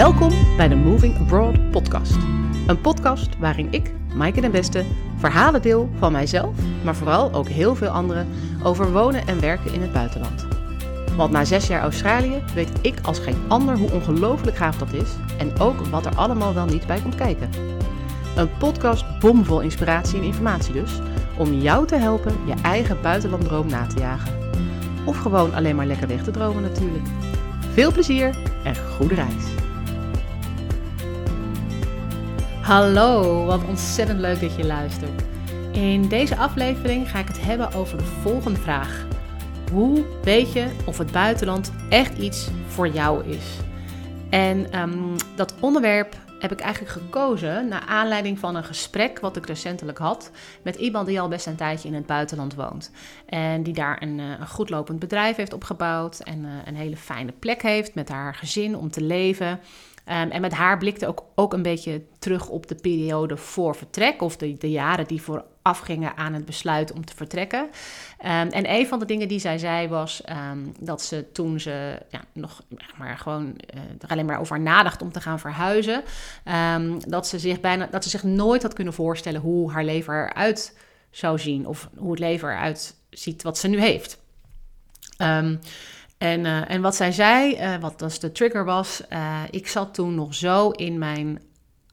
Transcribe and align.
Welkom 0.00 0.56
bij 0.56 0.68
de 0.68 0.74
Moving 0.74 1.18
Abroad 1.18 1.70
podcast. 1.70 2.16
Een 2.66 2.80
podcast 2.80 3.38
waarin 3.38 3.68
ik, 3.70 3.92
Maaike 4.14 4.40
den 4.40 4.50
Beste, 4.50 4.84
verhalen 5.16 5.62
deel 5.62 5.90
van 5.98 6.12
mijzelf, 6.12 6.56
maar 6.84 6.96
vooral 6.96 7.32
ook 7.32 7.48
heel 7.48 7.74
veel 7.74 7.88
anderen 7.88 8.28
over 8.62 8.92
wonen 8.92 9.26
en 9.26 9.40
werken 9.40 9.72
in 9.72 9.80
het 9.80 9.92
buitenland. 9.92 10.46
Want 11.16 11.30
na 11.30 11.44
zes 11.44 11.66
jaar 11.66 11.82
Australië 11.82 12.42
weet 12.54 12.70
ik 12.80 12.94
als 13.02 13.18
geen 13.18 13.42
ander 13.48 13.78
hoe 13.78 13.92
ongelooflijk 13.92 14.56
gaaf 14.56 14.76
dat 14.76 14.92
is 14.92 15.10
en 15.38 15.58
ook 15.58 15.86
wat 15.86 16.06
er 16.06 16.16
allemaal 16.16 16.54
wel 16.54 16.66
niet 16.66 16.86
bij 16.86 17.00
komt 17.00 17.14
kijken. 17.14 17.50
Een 18.36 18.56
podcast 18.58 19.18
bomvol 19.18 19.60
inspiratie 19.60 20.18
en 20.18 20.24
informatie 20.24 20.72
dus, 20.72 21.00
om 21.38 21.52
jou 21.52 21.86
te 21.86 21.96
helpen 21.96 22.36
je 22.46 22.54
eigen 22.62 23.02
buitenlanddroom 23.02 23.66
na 23.66 23.86
te 23.86 23.98
jagen. 23.98 24.34
Of 25.04 25.18
gewoon 25.18 25.54
alleen 25.54 25.76
maar 25.76 25.86
lekker 25.86 26.08
weg 26.08 26.22
te 26.22 26.30
dromen 26.30 26.62
natuurlijk. 26.62 27.06
Veel 27.72 27.92
plezier 27.92 28.36
en 28.64 28.76
goede 28.76 29.14
reis. 29.14 29.69
Hallo, 32.70 33.44
wat 33.44 33.64
ontzettend 33.64 34.20
leuk 34.20 34.40
dat 34.40 34.56
je 34.56 34.66
luistert. 34.66 35.22
In 35.72 36.08
deze 36.08 36.36
aflevering 36.36 37.10
ga 37.10 37.18
ik 37.18 37.26
het 37.26 37.40
hebben 37.42 37.72
over 37.72 37.98
de 37.98 38.04
volgende 38.04 38.60
vraag. 38.60 39.06
Hoe 39.72 40.04
weet 40.22 40.52
je 40.52 40.66
of 40.86 40.98
het 40.98 41.12
buitenland 41.12 41.72
echt 41.88 42.18
iets 42.18 42.48
voor 42.66 42.88
jou 42.88 43.24
is? 43.24 43.56
En 44.28 44.72
ehm, 44.72 45.16
dat 45.36 45.54
onderwerp 45.60 46.16
heb 46.38 46.52
ik 46.52 46.60
eigenlijk 46.60 46.92
gekozen 46.92 47.68
naar 47.68 47.84
aanleiding 47.86 48.38
van 48.38 48.56
een 48.56 48.64
gesprek 48.64 49.20
wat 49.20 49.36
ik 49.36 49.46
recentelijk 49.46 49.98
had 49.98 50.30
met 50.62 50.76
iemand 50.76 51.06
die 51.06 51.20
al 51.20 51.28
best 51.28 51.46
een 51.46 51.56
tijdje 51.56 51.88
in 51.88 51.94
het 51.94 52.06
buitenland 52.06 52.54
woont. 52.54 52.90
En 53.26 53.62
die 53.62 53.74
daar 53.74 54.02
een, 54.02 54.20
eh, 54.20 54.26
een 54.40 54.48
goed 54.48 54.70
lopend 54.70 54.98
bedrijf 54.98 55.36
heeft 55.36 55.52
opgebouwd 55.52 56.20
en 56.20 56.38
uh, 56.38 56.50
een 56.64 56.76
hele 56.76 56.96
fijne 56.96 57.32
plek 57.32 57.62
heeft 57.62 57.94
met 57.94 58.08
haar 58.08 58.34
gezin 58.34 58.76
om 58.76 58.90
te 58.90 59.02
leven. 59.02 59.60
Um, 60.10 60.30
en 60.30 60.40
met 60.40 60.52
haar 60.52 60.78
blikte 60.78 61.06
ook, 61.06 61.24
ook 61.34 61.52
een 61.52 61.62
beetje 61.62 62.02
terug 62.18 62.48
op 62.48 62.66
de 62.66 62.74
periode 62.74 63.36
voor 63.36 63.76
vertrek, 63.76 64.22
of 64.22 64.36
de, 64.36 64.56
de 64.58 64.70
jaren 64.70 65.06
die 65.06 65.22
voorafgingen 65.22 66.16
aan 66.16 66.34
het 66.34 66.44
besluit 66.44 66.92
om 66.92 67.04
te 67.04 67.16
vertrekken. 67.16 67.60
Um, 67.60 67.68
en 68.48 68.70
een 68.70 68.86
van 68.86 68.98
de 68.98 69.04
dingen 69.04 69.28
die 69.28 69.38
zij 69.38 69.58
zei 69.58 69.88
was 69.88 70.22
um, 70.52 70.72
dat 70.80 71.02
ze 71.02 71.32
toen 71.32 71.60
ze 71.60 72.02
ja, 72.08 72.20
nog 72.32 72.62
maar 72.98 73.18
gewoon 73.18 73.44
uh, 73.46 73.80
er 74.00 74.08
alleen 74.08 74.26
maar 74.26 74.40
over 74.40 74.60
nadacht 74.60 75.02
om 75.02 75.12
te 75.12 75.20
gaan 75.20 75.38
verhuizen, 75.38 76.02
dat, 77.06 77.26
ze 77.26 77.38
zich 77.38 77.60
bijna, 77.60 77.86
dat 77.86 78.04
ze 78.04 78.10
zich 78.10 78.22
nooit 78.22 78.62
had 78.62 78.72
kunnen 78.72 78.94
voorstellen 78.94 79.40
hoe 79.40 79.72
haar 79.72 79.84
leven 79.84 80.14
eruit 80.14 80.78
zou 81.10 81.38
zien, 81.38 81.66
of 81.66 81.88
hoe 81.96 82.10
het 82.10 82.20
leven 82.20 82.48
eruit 82.48 82.94
ziet 83.10 83.42
wat 83.42 83.58
ze 83.58 83.68
nu 83.68 83.80
heeft. 83.80 84.18
En, 86.20 86.44
uh, 86.44 86.70
en 86.70 86.80
wat 86.80 86.96
zij 86.96 87.12
zei, 87.12 87.52
uh, 87.52 87.76
wat 87.80 87.98
dus 87.98 88.18
de 88.18 88.32
trigger 88.32 88.64
was, 88.64 89.02
uh, 89.12 89.40
ik 89.50 89.68
zat 89.68 89.94
toen 89.94 90.14
nog 90.14 90.34
zo 90.34 90.70
in 90.70 90.98
mijn 90.98 91.42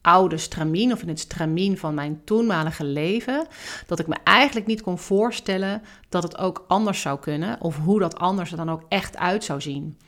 oude 0.00 0.36
stramien 0.36 0.92
of 0.92 1.02
in 1.02 1.08
het 1.08 1.20
stramien 1.20 1.78
van 1.78 1.94
mijn 1.94 2.20
toenmalige 2.24 2.84
leven, 2.84 3.46
dat 3.86 3.98
ik 3.98 4.06
me 4.06 4.16
eigenlijk 4.24 4.66
niet 4.66 4.82
kon 4.82 4.98
voorstellen 4.98 5.82
dat 6.08 6.22
het 6.22 6.38
ook 6.38 6.64
anders 6.68 7.00
zou 7.00 7.18
kunnen 7.18 7.60
of 7.60 7.78
hoe 7.78 7.98
dat 7.98 8.18
anders 8.18 8.50
er 8.50 8.56
dan 8.56 8.70
ook 8.70 8.82
echt 8.88 9.16
uit 9.16 9.44
zou 9.44 9.60
zien. 9.60 9.98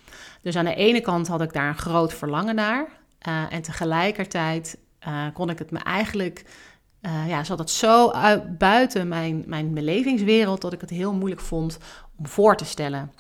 Dus 0.43 0.57
aan 0.57 0.65
de 0.65 0.75
ene 0.75 1.01
kant 1.01 1.29
had 1.29 1.41
ik 1.41 1.53
daar 1.53 1.69
een 1.69 1.79
groot 1.79 2.15
verlangen 2.15 2.55
naar 2.55 2.89
en 3.51 3.63
tegelijkertijd 3.63 4.79
kon 5.33 5.51
ik 5.51 5.59
het 5.59 5.71
me 5.71 5.79
eigenlijk 5.79 6.45
ja, 7.27 7.45
zat 7.45 7.59
het 7.59 7.71
zo 7.71 8.11
uit, 8.11 8.59
buiten 8.59 9.09
mijn, 9.09 9.45
mijn 9.47 9.75
belevingswereld 9.75 10.61
dat 10.61 10.73
ik 10.73 10.81
het 10.81 10.91
heel 10.91 11.15
moeilijk 11.15 11.41
vond 11.41 11.79
om 12.17 12.27
voor 12.27 12.57
te 12.57 12.65
stellen. 12.65 13.13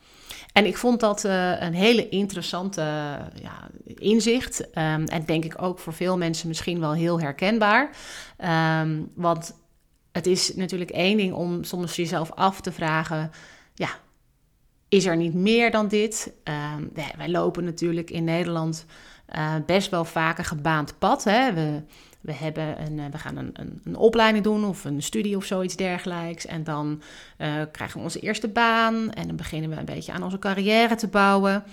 En 0.52 0.66
ik 0.66 0.76
vond 0.76 1.00
dat 1.00 1.24
uh, 1.24 1.60
een 1.60 1.74
hele 1.74 2.08
interessante 2.08 2.80
ja, 3.42 3.70
inzicht. 3.84 4.60
Um, 4.60 5.04
en 5.04 5.24
denk 5.26 5.44
ik 5.44 5.62
ook 5.62 5.78
voor 5.78 5.92
veel 5.92 6.18
mensen 6.18 6.48
misschien 6.48 6.80
wel 6.80 6.92
heel 6.92 7.20
herkenbaar. 7.20 7.90
Um, 8.80 9.10
want 9.14 9.54
het 10.12 10.26
is 10.26 10.54
natuurlijk 10.54 10.90
één 10.90 11.16
ding 11.16 11.32
om 11.32 11.64
soms 11.64 11.96
jezelf 11.96 12.32
af 12.32 12.60
te 12.60 12.72
vragen: 12.72 13.30
ja, 13.74 13.88
is 14.88 15.06
er 15.06 15.16
niet 15.16 15.34
meer 15.34 15.70
dan 15.70 15.88
dit? 15.88 16.32
Um, 16.44 16.90
wij 17.16 17.28
lopen 17.28 17.64
natuurlijk 17.64 18.10
in 18.10 18.24
Nederland 18.24 18.86
uh, 19.36 19.54
best 19.66 19.90
wel 19.90 20.04
vaak 20.04 20.38
een 20.38 20.44
gebaand 20.44 20.98
pad. 20.98 21.24
Hè? 21.24 21.52
We 21.52 21.82
we, 22.20 22.32
hebben 22.32 22.80
een, 22.86 22.98
eh, 22.98 23.04
we 23.10 23.18
gaan 23.18 23.36
een, 23.36 23.50
een, 23.52 23.80
een, 23.84 23.96
opleiding 23.96 24.44
doen 24.44 24.64
of 24.64 24.84
een 24.84 25.02
studie 25.02 25.36
of 25.36 25.44
zoiets 25.44 25.76
dergelijks. 25.76 26.46
En 26.46 26.64
dan 26.64 27.02
uh, 27.38 27.52
krijgen 27.72 27.96
we 27.96 28.02
onze 28.02 28.20
eerste 28.20 28.48
baan 28.48 29.12
en 29.12 29.26
dan 29.26 29.36
beginnen 29.36 29.70
we 29.70 29.76
een 29.76 29.84
beetje 29.84 30.12
aan 30.12 30.22
onze 30.22 30.38
carrière 30.38 30.94
te 30.94 31.08
bouwen. 31.08 31.64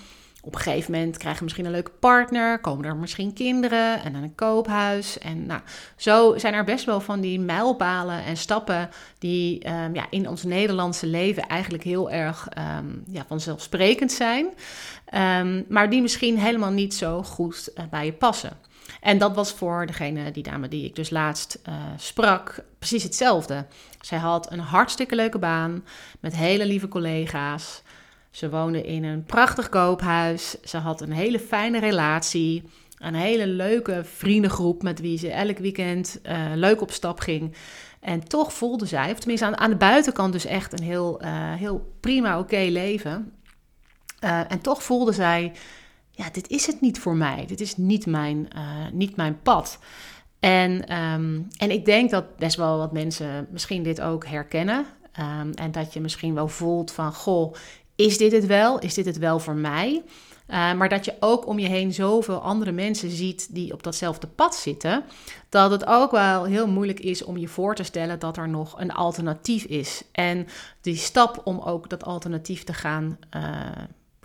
Op 0.48 0.56
een 0.56 0.62
gegeven 0.62 0.92
moment 0.92 1.18
krijgen 1.18 1.38
we 1.38 1.44
misschien 1.44 1.66
een 1.66 1.72
leuke 1.72 1.92
partner, 2.00 2.60
komen 2.60 2.86
er 2.86 2.96
misschien 2.96 3.34
kinderen 3.34 4.04
en 4.04 4.14
dan 4.14 4.24
een 4.24 4.36
koophuis. 4.36 5.18
En 5.18 5.46
nou, 5.46 5.62
zo 5.96 6.38
zijn 6.38 6.54
er 6.54 6.64
best 6.64 6.86
wel 6.86 7.02
van 7.02 7.22
die 7.22 7.40
mijlpalen 7.40 8.24
en 8.24 8.38
stappen 8.38 8.90
die 9.20 9.70
um, 9.70 9.96
ja, 9.96 10.06
in 10.10 10.30
ons 10.30 10.44
Nederlandse 10.44 11.08
leven 11.08 11.48
eigenlijk 11.48 11.84
heel 11.84 12.12
erg 12.12 12.48
um, 12.58 13.04
ja, 13.08 13.26
vanzelfsprekend 13.28 14.12
zijn. 14.12 14.46
Um, 15.46 15.66
maar 15.68 15.90
die 15.90 16.02
misschien 16.02 16.38
helemaal 16.38 16.72
niet 16.72 16.94
zo 16.94 17.24
goed 17.24 17.70
uh, 17.76 17.84
bij 17.90 18.06
je 18.06 18.14
passen. 18.14 18.58
En 19.02 19.18
dat 19.18 19.36
was 19.36 19.52
voor 19.52 19.86
degene, 19.86 20.32
die 20.32 20.44
dame 20.44 20.68
die 20.68 20.86
ik 20.86 20.96
dus 20.96 21.10
laatst 21.10 21.60
uh, 21.70 21.76
sprak, 21.98 22.64
precies 22.80 23.04
hetzelfde. 23.04 23.66
Zij 24.02 24.18
had 24.18 24.52
een 24.52 24.60
hartstikke 24.60 25.16
leuke 25.16 25.40
baan 25.40 25.86
met 26.20 26.36
hele 26.36 26.66
lieve 26.66 26.88
collega's. 26.88 27.82
Ze 28.32 28.50
woonde 28.50 28.84
in 28.84 29.04
een 29.04 29.24
prachtig 29.24 29.70
koophuis. 29.70 30.62
Ze 30.64 30.78
had 30.78 31.02
een 31.02 31.12
hele 31.12 31.40
fijne 31.40 31.80
relatie. 31.80 32.64
Een 32.98 33.16
hele 33.16 33.48
leuke 33.48 34.02
vriendengroep 34.04 34.84
met 34.84 35.00
wie 35.00 35.18
ze 35.18 35.32
elk 35.32 35.58
weekend 35.58 36.20
uh, 36.24 36.46
leuk 36.56 36.82
op 36.82 36.92
stap 36.92 37.20
ging. 37.20 37.56
En 38.00 38.28
toch 38.28 38.54
voelde 38.54 38.86
zij, 38.86 39.12
of 39.12 39.20
tenminste 39.20 39.46
aan, 39.46 39.58
aan 39.58 39.70
de 39.70 39.76
buitenkant 39.76 40.34
dus 40.34 40.46
echt 40.46 40.80
een 40.80 40.86
heel, 40.86 41.24
uh, 41.24 41.54
heel 41.54 41.94
prima, 42.00 42.40
oké 42.40 42.68
leven. 42.70 43.32
En 44.20 44.62
toch 44.62 44.84
voelde 44.84 45.12
zij 45.12 45.52
ja, 46.18 46.30
dit 46.32 46.50
is 46.50 46.66
het 46.66 46.82
niet 46.82 47.00
voor 47.00 47.16
mij. 47.16 47.46
Dit 47.46 47.62
is 47.62 47.78
niet 47.78 48.06
mijn, 48.06 48.48
uh, 48.56 48.62
niet 48.92 49.16
mijn 49.16 49.42
pad. 49.42 49.80
En, 50.40 50.98
um, 50.98 51.48
en 51.58 51.72
ik 51.72 51.86
denk 51.86 52.10
dat 52.10 52.38
best 52.38 52.56
wel 52.56 52.78
wat 52.78 52.92
mensen 52.92 53.48
misschien 53.52 53.84
dit 53.84 54.02
ook 54.02 54.26
herkennen. 54.26 54.86
Um, 55.20 55.52
en 55.54 55.72
dat 55.72 55.94
je 55.94 56.02
misschien 56.02 56.34
wel 56.34 56.48
voelt 56.48 56.92
van, 56.92 57.14
goh, 57.14 57.54
is 57.96 58.18
dit 58.18 58.32
het 58.32 58.46
wel? 58.46 58.80
Is 58.80 58.94
dit 58.94 59.06
het 59.06 59.18
wel 59.18 59.40
voor 59.40 59.56
mij? 59.56 60.04
Uh, 60.48 60.74
maar 60.74 60.90
dat 60.90 61.06
je 61.06 61.16
ook 61.20 61.48
om 61.48 61.60
je 61.60 61.68
heen 61.68 61.94
zoveel 61.94 62.40
andere 62.40 62.72
mensen 62.72 63.10
ziet 63.10 63.54
die 63.56 63.74
op 63.74 63.84
datzelfde 63.84 64.28
pad 64.28 64.56
zitten, 64.56 65.04
dat 65.50 65.72
het 65.72 65.86
ook 65.86 66.12
wel 66.12 66.44
heel 66.44 66.68
moeilijk 66.68 67.00
is 67.00 67.24
om 67.24 67.38
je 67.38 67.48
voor 67.48 67.76
te 67.76 67.84
stellen 67.84 68.20
dat 68.20 68.38
er 68.38 68.50
nog 68.50 68.80
een 68.80 68.94
alternatief 68.94 69.64
is. 69.64 70.04
En 70.12 70.48
die 70.82 70.96
stap 70.96 71.42
om 71.44 71.60
ook 71.60 71.90
dat 71.90 72.04
alternatief 72.04 72.64
te 72.64 72.74
gaan 72.74 73.18
uh, 73.36 73.44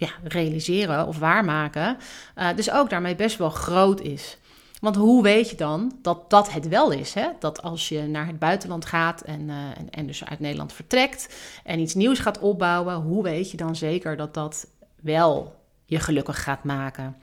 ja, 0.03 0.11
realiseren 0.25 1.07
of 1.07 1.19
waarmaken, 1.19 1.97
uh, 2.39 2.49
dus 2.57 2.71
ook 2.71 2.91
daarmee 2.91 3.15
best 3.15 3.39
wel 3.39 3.51
groot 3.51 4.01
is. 4.01 4.37
Want 4.81 4.97
hoe 4.97 5.23
weet 5.23 5.51
je 5.51 5.57
dan 5.57 5.99
dat 6.03 6.31
dat 6.31 6.53
het 6.53 6.69
wel 6.69 6.91
is? 6.91 7.15
Hè? 7.15 7.29
Dat 7.39 7.63
als 7.63 7.89
je 7.89 8.03
naar 8.03 8.27
het 8.27 8.39
buitenland 8.39 8.85
gaat 8.85 9.21
en, 9.21 9.41
uh, 9.41 9.55
en, 9.91 10.07
dus 10.07 10.25
uit 10.25 10.41
Nederland 10.41 10.73
vertrekt 10.73 11.35
en 11.65 11.79
iets 11.79 11.95
nieuws 11.95 12.19
gaat 12.19 12.39
opbouwen, 12.39 12.95
hoe 12.95 13.23
weet 13.23 13.51
je 13.51 13.57
dan 13.57 13.77
zeker 13.77 14.17
dat 14.17 14.35
dat 14.35 14.67
wel 15.01 15.55
je 15.85 16.01
gelukkig 16.01 16.43
gaat 16.43 16.65
maken? 16.65 17.17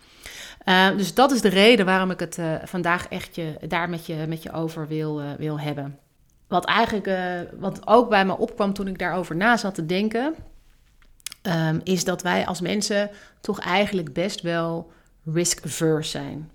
Uh, 0.65 0.97
dus 0.97 1.13
dat 1.13 1.31
is 1.31 1.41
de 1.41 1.49
reden 1.49 1.85
waarom 1.85 2.11
ik 2.11 2.19
het 2.19 2.37
vandaag 2.63 3.07
echt 3.07 3.35
je, 3.35 3.57
daar 3.67 3.89
met 3.89 4.05
je, 4.05 4.25
met 4.27 4.43
je 4.43 4.51
over 4.51 4.87
wil, 4.87 5.21
wil 5.37 5.59
hebben. 5.59 5.99
Wat 6.47 6.65
eigenlijk, 6.65 7.09
wat 7.59 7.87
ook 7.87 8.09
bij 8.09 8.25
me 8.25 8.37
opkwam 8.37 8.73
toen 8.73 8.87
ik 8.87 8.99
daarover 8.99 9.35
na 9.35 9.57
zat 9.57 9.75
te 9.75 9.85
denken, 9.85 10.35
um, 11.41 11.81
is 11.83 12.03
dat 12.03 12.21
wij 12.21 12.45
als 12.45 12.61
mensen 12.61 13.09
toch 13.41 13.59
eigenlijk 13.59 14.13
best 14.13 14.41
wel 14.41 14.91
risk-averse 15.25 16.09
zijn. 16.09 16.51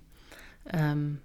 Um, 0.75 1.21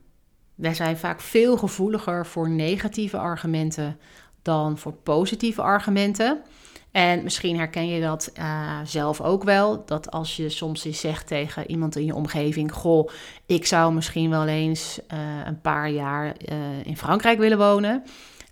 wij 0.55 0.75
zijn 0.75 0.97
vaak 0.97 1.21
veel 1.21 1.57
gevoeliger 1.57 2.27
voor 2.27 2.51
negatieve 2.51 3.17
argumenten 3.17 3.99
dan 4.43 4.79
voor 4.79 4.93
positieve 4.93 5.63
argumenten. 5.63 6.43
En 6.91 7.23
misschien 7.23 7.57
herken 7.57 7.89
je 7.89 8.01
dat 8.01 8.33
uh, 8.39 8.79
zelf 8.85 9.21
ook 9.21 9.45
wel. 9.45 9.83
Dat 9.87 10.11
als 10.11 10.37
je 10.37 10.49
soms 10.49 10.85
eens 10.85 11.01
zegt 11.01 11.27
tegen 11.27 11.71
iemand 11.71 11.97
in 11.97 12.05
je 12.05 12.15
omgeving: 12.15 12.73
Goh, 12.73 13.11
ik 13.47 13.67
zou 13.67 13.93
misschien 13.93 14.31
wel 14.31 14.47
eens 14.47 15.01
uh, 15.13 15.19
een 15.47 15.61
paar 15.61 15.91
jaar 15.91 16.27
uh, 16.27 16.57
in 16.85 16.97
Frankrijk 16.97 17.39
willen 17.39 17.59
wonen. 17.59 18.03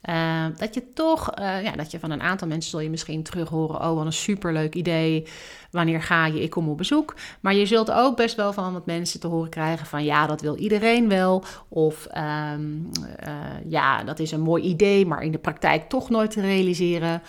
Uh, 0.05 0.45
dat 0.57 0.75
je 0.75 0.93
toch, 0.93 1.39
uh, 1.39 1.63
ja, 1.63 1.73
dat 1.73 1.91
je 1.91 1.99
van 1.99 2.11
een 2.11 2.23
aantal 2.23 2.49
mensen 2.49 2.71
zul 2.71 2.81
je 2.81 2.91
misschien 2.91 3.23
terug 3.23 3.49
horen: 3.49 3.81
oh, 3.81 3.95
wat 3.95 4.07
een 4.07 4.13
superleuk 4.13 4.75
idee. 4.75 5.27
Wanneer 5.71 6.03
ga 6.03 6.27
je? 6.27 6.43
Ik 6.43 6.51
kom 6.51 6.69
op 6.69 6.77
bezoek. 6.77 7.15
Maar 7.41 7.55
je 7.55 7.67
zult 7.67 7.91
ook 7.91 8.17
best 8.17 8.37
wel 8.37 8.53
van 8.53 8.73
wat 8.73 8.87
mensen 8.87 9.21
te 9.21 9.27
horen 9.27 9.51
krijgen: 9.51 9.87
van 9.87 10.05
ja, 10.05 10.27
dat 10.27 10.41
wil 10.41 10.57
iedereen 10.57 11.09
wel. 11.09 11.45
Of 11.69 12.07
um, 12.55 12.91
uh, 13.27 13.35
ja, 13.65 14.05
dat 14.05 14.19
is 14.19 14.31
een 14.33 14.41
mooi 14.41 14.63
idee, 14.63 15.07
maar 15.07 15.23
in 15.23 15.33
de 15.33 15.39
praktijk 15.39 15.89
toch 15.89 16.11
nooit 16.11 16.31
te 16.31 16.41
realiseren. 16.41 17.23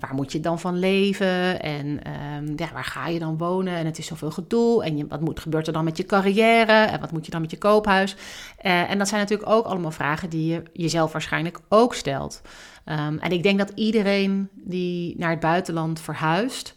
waar 0.00 0.14
moet 0.14 0.32
je 0.32 0.40
dan 0.40 0.60
van 0.60 0.78
leven? 0.78 1.62
En 1.62 1.86
um, 1.86 2.52
ja, 2.56 2.68
waar 2.72 2.84
ga 2.84 3.08
je 3.08 3.18
dan 3.18 3.38
wonen? 3.38 3.74
En 3.74 3.86
het 3.86 3.98
is 3.98 4.06
zoveel 4.06 4.30
gedoe. 4.30 4.84
En 4.84 5.08
wat 5.08 5.20
moet, 5.20 5.40
gebeurt 5.40 5.66
er 5.66 5.72
dan 5.72 5.84
met 5.84 5.96
je 5.96 6.04
carrière? 6.04 6.72
En 6.72 7.00
wat 7.00 7.12
moet 7.12 7.24
je 7.24 7.30
dan 7.30 7.40
met 7.40 7.50
je 7.50 7.58
koophuis? 7.58 8.16
en 8.62 8.98
dat 8.98 9.08
zijn 9.08 9.20
natuurlijk 9.20 9.50
ook 9.50 9.64
allemaal 9.64 9.90
vragen 9.90 10.30
die 10.30 10.52
je 10.52 10.62
jezelf 10.72 11.12
waarschijnlijk 11.12 11.60
ook 11.68 11.94
stelt. 11.94 12.42
Um, 12.84 13.18
en 13.18 13.32
ik 13.32 13.42
denk 13.42 13.58
dat 13.58 13.72
iedereen 13.74 14.48
die 14.54 15.14
naar 15.18 15.30
het 15.30 15.40
buitenland 15.40 16.00
verhuist, 16.00 16.74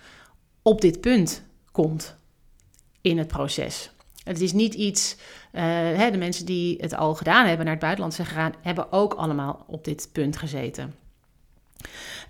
op 0.63 0.81
dit 0.81 1.01
punt 1.01 1.43
komt 1.71 2.15
in 3.01 3.17
het 3.17 3.27
proces. 3.27 3.91
Het 4.23 4.41
is 4.41 4.53
niet 4.53 4.73
iets, 4.73 5.15
uh, 5.51 5.61
hè, 5.71 6.11
de 6.11 6.17
mensen 6.17 6.45
die 6.45 6.77
het 6.81 6.95
al 6.95 7.15
gedaan 7.15 7.45
hebben, 7.45 7.65
naar 7.65 7.73
het 7.73 7.83
buitenland 7.83 8.13
zijn 8.13 8.27
gegaan, 8.27 8.53
hebben 8.61 8.91
ook 8.91 9.13
allemaal 9.13 9.63
op 9.67 9.83
dit 9.83 10.09
punt 10.11 10.37
gezeten. 10.37 10.95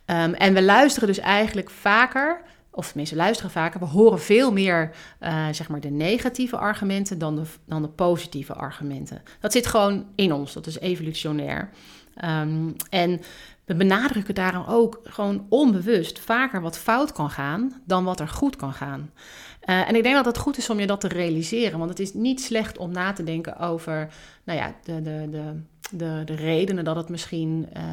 Um, 0.05 0.33
en 0.33 0.53
we 0.53 0.63
luisteren 0.63 1.07
dus 1.07 1.19
eigenlijk 1.19 1.69
vaker, 1.69 2.41
of 2.71 2.95
mensen 2.95 3.17
luisteren 3.17 3.51
vaker, 3.51 3.79
we 3.79 3.85
horen 3.85 4.19
veel 4.19 4.51
meer 4.51 4.95
uh, 5.19 5.47
zeg 5.51 5.69
maar 5.69 5.79
de 5.79 5.89
negatieve 5.89 6.57
argumenten 6.57 7.17
dan 7.17 7.35
de, 7.35 7.43
dan 7.65 7.81
de 7.81 7.87
positieve 7.87 8.53
argumenten. 8.53 9.21
Dat 9.39 9.51
zit 9.51 9.67
gewoon 9.67 10.05
in 10.15 10.33
ons, 10.33 10.53
dat 10.53 10.67
is 10.67 10.79
evolutionair. 10.79 11.69
Um, 12.25 12.75
en 12.89 13.21
we 13.65 13.75
benadrukken 13.75 14.35
daarom 14.35 14.65
ook 14.67 14.99
gewoon 15.03 15.45
onbewust 15.49 16.19
vaker 16.19 16.61
wat 16.61 16.77
fout 16.77 17.11
kan 17.11 17.29
gaan 17.29 17.81
dan 17.85 18.03
wat 18.03 18.19
er 18.19 18.27
goed 18.27 18.55
kan 18.55 18.73
gaan. 18.73 19.11
Uh, 19.65 19.89
en 19.89 19.95
ik 19.95 20.03
denk 20.03 20.15
dat 20.15 20.25
het 20.25 20.37
goed 20.37 20.57
is 20.57 20.69
om 20.69 20.79
je 20.79 20.87
dat 20.87 21.01
te 21.01 21.07
realiseren, 21.07 21.77
want 21.77 21.89
het 21.89 21.99
is 21.99 22.13
niet 22.13 22.41
slecht 22.41 22.77
om 22.77 22.91
na 22.91 23.13
te 23.13 23.23
denken 23.23 23.57
over 23.57 24.13
nou 24.43 24.59
ja, 24.59 24.75
de, 24.83 25.01
de, 25.01 25.27
de, 25.29 25.61
de, 25.91 26.21
de 26.25 26.35
redenen 26.35 26.83
dat 26.83 26.95
het 26.95 27.09
misschien 27.09 27.69
uh, 27.77 27.83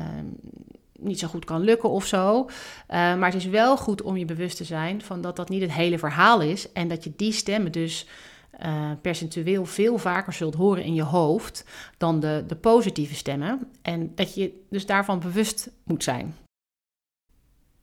niet 0.99 1.19
zo 1.19 1.29
goed 1.29 1.45
kan 1.45 1.61
lukken 1.61 1.91
of 1.91 2.07
zo. 2.07 2.41
Uh, 2.41 2.49
maar 2.89 3.25
het 3.25 3.35
is 3.35 3.47
wel 3.47 3.77
goed 3.77 4.03
om 4.03 4.17
je 4.17 4.25
bewust 4.25 4.57
te 4.57 4.65
zijn 4.65 5.03
van 5.03 5.21
dat 5.21 5.37
dat 5.37 5.49
niet 5.49 5.63
het 5.63 5.73
hele 5.73 5.99
verhaal 5.99 6.41
is 6.41 6.73
en 6.73 6.89
dat 6.89 7.05
je 7.05 7.13
die 7.17 7.33
stemmen 7.33 7.73
dus 7.73 8.07
uh, 8.67 8.91
percentueel 9.03 9.65
veel 9.65 9.99
vaker 9.99 10.33
zult 10.33 10.55
horen 10.55 10.85
in 10.85 10.95
je 10.95 11.03
hoofd 11.03 11.65
dan 11.99 12.21
de, 12.21 12.45
de 12.47 12.57
positieve 12.57 13.15
stemmen. 13.15 13.69
En 13.83 14.13
dat 14.15 14.35
je 14.35 14.65
dus 14.71 14.87
daarvan 14.87 15.21
bewust 15.21 15.71
moet 15.85 16.05
zijn. 16.05 16.37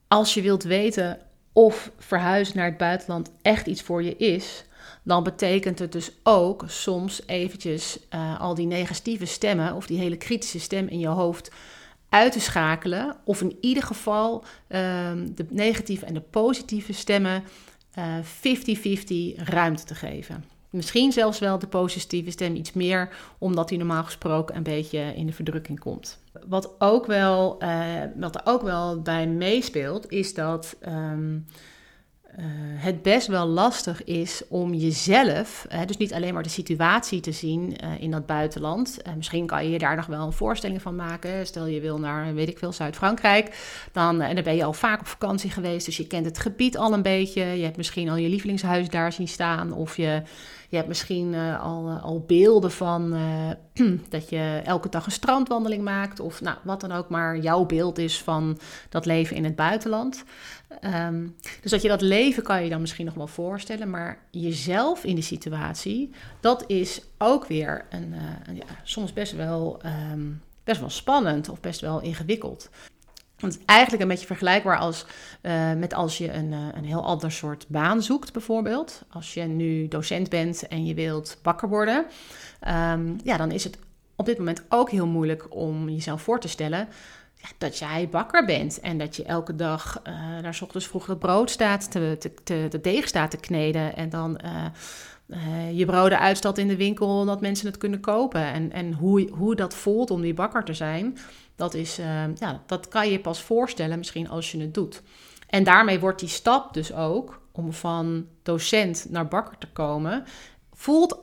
Als 0.07 0.33
je 0.33 0.41
wilt 0.41 0.63
weten 0.63 1.19
of 1.53 1.91
verhuizen 1.97 2.57
naar 2.57 2.65
het 2.65 2.77
buitenland 2.77 3.31
echt 3.41 3.67
iets 3.67 3.81
voor 3.81 4.03
je 4.03 4.15
is, 4.15 4.65
dan 5.03 5.23
betekent 5.23 5.79
het 5.79 5.91
dus 5.91 6.11
ook 6.23 6.63
soms 6.67 7.21
eventjes 7.25 7.99
uh, 8.13 8.39
al 8.39 8.55
die 8.55 8.65
negatieve 8.65 9.25
stemmen 9.25 9.73
of 9.73 9.87
die 9.87 9.99
hele 9.99 10.17
kritische 10.17 10.59
stem 10.59 10.87
in 10.87 10.99
je 10.99 11.07
hoofd 11.07 11.51
uit 12.09 12.31
te 12.31 12.39
schakelen. 12.39 13.15
Of 13.23 13.41
in 13.41 13.57
ieder 13.61 13.83
geval 13.83 14.41
uh, 14.41 15.11
de 15.35 15.45
negatieve 15.49 16.05
en 16.05 16.13
de 16.13 16.21
positieve 16.21 16.93
stemmen 16.93 17.43
50-50 17.99 17.99
uh, 19.07 19.37
ruimte 19.37 19.83
te 19.83 19.95
geven. 19.95 20.43
Misschien 20.69 21.11
zelfs 21.11 21.39
wel 21.39 21.59
de 21.59 21.67
positieve 21.67 22.31
stem 22.31 22.55
iets 22.55 22.73
meer, 22.73 23.09
omdat 23.37 23.69
hij 23.69 23.77
normaal 23.77 24.03
gesproken 24.03 24.55
een 24.55 24.63
beetje 24.63 24.99
in 25.15 25.25
de 25.25 25.33
verdrukking 25.33 25.79
komt. 25.79 26.19
Wat, 26.47 26.75
ook 26.79 27.05
wel, 27.05 27.63
uh, 27.63 28.01
wat 28.15 28.35
er 28.35 28.41
ook 28.43 28.61
wel 28.61 29.01
bij 29.01 29.27
meespeelt, 29.27 30.11
is 30.11 30.33
dat 30.33 30.77
um, 30.87 31.45
uh, 32.39 32.45
het 32.75 33.01
best 33.01 33.27
wel 33.27 33.47
lastig 33.47 34.03
is 34.03 34.41
om 34.47 34.73
jezelf, 34.73 35.65
dus 35.85 35.97
niet 35.97 36.13
alleen 36.13 36.33
maar 36.33 36.43
de 36.43 36.49
situatie 36.49 37.19
te 37.19 37.31
zien 37.31 37.77
uh, 37.83 38.01
in 38.01 38.11
dat 38.11 38.25
buitenland. 38.25 38.97
misschien 39.15 39.45
kan 39.45 39.63
je 39.63 39.69
je 39.69 39.79
daar 39.79 39.95
nog 39.95 40.05
wel 40.05 40.25
een 40.25 40.33
voorstelling 40.33 40.81
van 40.81 40.95
maken. 40.95 41.45
Stel 41.45 41.65
je 41.65 41.81
wil 41.81 41.99
naar, 41.99 42.33
weet 42.33 42.49
ik 42.49 42.57
veel, 42.57 42.71
Zuid-Frankrijk. 42.71 43.57
Dan, 43.91 44.21
en 44.21 44.35
dan 44.35 44.43
ben 44.43 44.55
je 44.55 44.63
al 44.63 44.73
vaak 44.73 44.99
op 44.99 45.07
vakantie 45.07 45.49
geweest, 45.49 45.85
dus 45.85 45.97
je 45.97 46.07
kent 46.07 46.25
het 46.25 46.39
gebied 46.39 46.77
al 46.77 46.93
een 46.93 47.01
beetje. 47.01 47.43
Je 47.43 47.63
hebt 47.63 47.77
misschien 47.77 48.09
al 48.09 48.15
je 48.15 48.29
lievelingshuis 48.29 48.89
daar 48.89 49.11
zien 49.11 49.27
staan. 49.27 49.73
Of 49.73 49.97
je, 49.97 50.21
je 50.69 50.75
hebt 50.75 50.87
misschien 50.87 51.35
al, 51.35 51.89
al 51.89 52.23
beelden 52.27 52.71
van 52.71 53.15
dat 54.09 54.29
je 54.29 54.61
elke 54.63 54.89
dag 54.89 55.05
een 55.05 55.11
strandwandeling 55.11 55.83
maakt. 55.83 56.19
Of 56.19 56.41
nou, 56.41 56.57
wat 56.63 56.81
dan 56.81 56.91
ook 56.91 57.09
maar 57.09 57.37
jouw 57.37 57.65
beeld 57.65 57.97
is 57.97 58.21
van 58.21 58.59
dat 58.89 59.05
leven 59.05 59.35
in 59.35 59.43
het 59.43 59.55
buitenland. 59.55 60.23
Um, 60.81 61.35
dus 61.61 61.71
dat 61.71 61.81
je 61.81 61.87
dat 61.87 62.01
leven 62.01 62.43
kan 62.43 62.63
je 62.63 62.69
dan 62.69 62.81
misschien 62.81 63.05
nog 63.05 63.13
wel 63.13 63.27
voorstellen, 63.27 63.89
maar 63.89 64.19
jezelf 64.31 65.03
in 65.03 65.15
die 65.15 65.23
situatie, 65.23 66.11
dat 66.39 66.63
is 66.67 67.01
ook 67.17 67.45
weer 67.45 67.85
een, 67.89 68.13
ja, 68.53 68.65
soms 68.83 69.13
best 69.13 69.35
wel, 69.35 69.81
um, 70.11 70.41
best 70.63 70.79
wel 70.79 70.89
spannend 70.89 71.49
of 71.49 71.59
best 71.59 71.81
wel 71.81 72.01
ingewikkeld. 72.01 72.69
Het 73.37 73.53
is 73.55 73.65
eigenlijk 73.65 74.01
een 74.01 74.09
beetje 74.09 74.25
vergelijkbaar 74.25 74.77
als, 74.77 75.05
uh, 75.41 75.73
met 75.73 75.93
als 75.93 76.17
je 76.17 76.31
een, 76.31 76.51
uh, 76.51 76.67
een 76.73 76.85
heel 76.85 77.05
ander 77.05 77.31
soort 77.31 77.65
baan 77.67 78.01
zoekt, 78.01 78.33
bijvoorbeeld. 78.33 79.01
Als 79.09 79.33
je 79.33 79.41
nu 79.41 79.87
docent 79.87 80.29
bent 80.29 80.67
en 80.67 80.85
je 80.85 80.93
wilt 80.93 81.37
bakker 81.41 81.69
worden, 81.69 82.05
um, 82.67 83.19
ja, 83.23 83.37
dan 83.37 83.51
is 83.51 83.63
het 83.63 83.77
op 84.15 84.25
dit 84.25 84.37
moment 84.37 84.63
ook 84.69 84.89
heel 84.89 85.07
moeilijk 85.07 85.55
om 85.55 85.89
jezelf 85.89 86.21
voor 86.21 86.39
te 86.39 86.47
stellen 86.47 86.87
dat 87.57 87.77
jij 87.77 88.09
bakker 88.11 88.45
bent 88.45 88.79
en 88.79 88.97
dat 88.97 89.15
je 89.15 89.23
elke 89.23 89.55
dag 89.55 90.01
uh, 90.07 90.13
daar 90.41 90.53
s 90.53 90.61
ochtends 90.61 90.87
vroeg 90.87 91.05
het 91.05 91.19
brood 91.19 91.49
staat, 91.51 91.91
te, 91.91 92.15
te, 92.19 92.33
te, 92.43 92.65
de 92.69 92.81
deeg 92.81 93.07
staat 93.07 93.31
te 93.31 93.37
kneden 93.37 93.95
en 93.95 94.09
dan 94.09 94.39
uh, 95.27 95.77
je 95.77 95.85
broden 95.85 96.19
uitstalt 96.19 96.57
in 96.57 96.67
de 96.67 96.75
winkel, 96.75 97.25
dat 97.25 97.41
mensen 97.41 97.67
het 97.67 97.77
kunnen 97.77 97.99
kopen. 97.99 98.41
En, 98.41 98.71
en 98.71 98.93
hoe, 98.93 99.29
hoe 99.31 99.55
dat 99.55 99.73
voelt 99.73 100.11
om 100.11 100.21
die 100.21 100.33
bakker 100.33 100.63
te 100.63 100.73
zijn, 100.73 101.17
dat, 101.55 101.73
is, 101.73 101.95
ja, 102.35 102.61
dat 102.65 102.87
kan 102.87 103.09
je 103.09 103.19
pas 103.19 103.41
voorstellen 103.41 103.97
misschien 103.97 104.29
als 104.29 104.51
je 104.51 104.59
het 104.59 104.73
doet. 104.73 105.01
En 105.47 105.63
daarmee 105.63 105.99
wordt 105.99 106.19
die 106.19 106.29
stap 106.29 106.73
dus 106.73 106.93
ook 106.93 107.41
om 107.51 107.73
van 107.73 108.27
docent 108.43 109.05
naar 109.09 109.27
bakker 109.27 109.57
te 109.57 109.67
komen, 109.67 110.23
voelt 110.73 111.19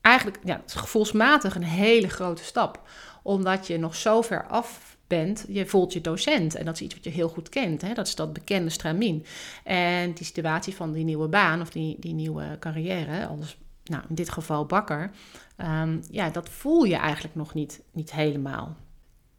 eigenlijk 0.00 0.38
ja, 0.44 0.62
gevoelsmatig 0.66 1.54
een 1.54 1.64
hele 1.64 2.08
grote 2.08 2.44
stap. 2.44 2.80
Omdat 3.22 3.66
je 3.66 3.78
nog 3.78 3.94
zo 3.94 4.22
ver 4.22 4.46
af 4.46 4.91
bent, 5.18 5.44
je 5.48 5.66
voelt 5.66 5.92
je 5.92 6.00
docent. 6.00 6.54
En 6.54 6.64
dat 6.64 6.74
is 6.74 6.80
iets 6.80 6.94
wat 6.94 7.04
je 7.04 7.10
heel 7.10 7.28
goed 7.28 7.48
kent. 7.48 7.82
Hè? 7.82 7.94
Dat 7.94 8.06
is 8.06 8.14
dat 8.14 8.32
bekende 8.32 8.70
stramien. 8.70 9.24
En 9.64 10.12
die 10.12 10.24
situatie 10.24 10.74
van 10.74 10.92
die 10.92 11.04
nieuwe 11.04 11.28
baan 11.28 11.60
of 11.60 11.70
die, 11.70 11.96
die 12.00 12.14
nieuwe 12.14 12.56
carrière, 12.58 13.26
als 13.26 13.56
nou, 13.84 14.02
in 14.08 14.14
dit 14.14 14.30
geval 14.30 14.66
bakker, 14.66 15.10
um, 15.56 16.02
ja, 16.10 16.30
dat 16.30 16.48
voel 16.48 16.84
je 16.84 16.96
eigenlijk 16.96 17.34
nog 17.34 17.54
niet, 17.54 17.82
niet 17.90 18.12
helemaal. 18.12 18.76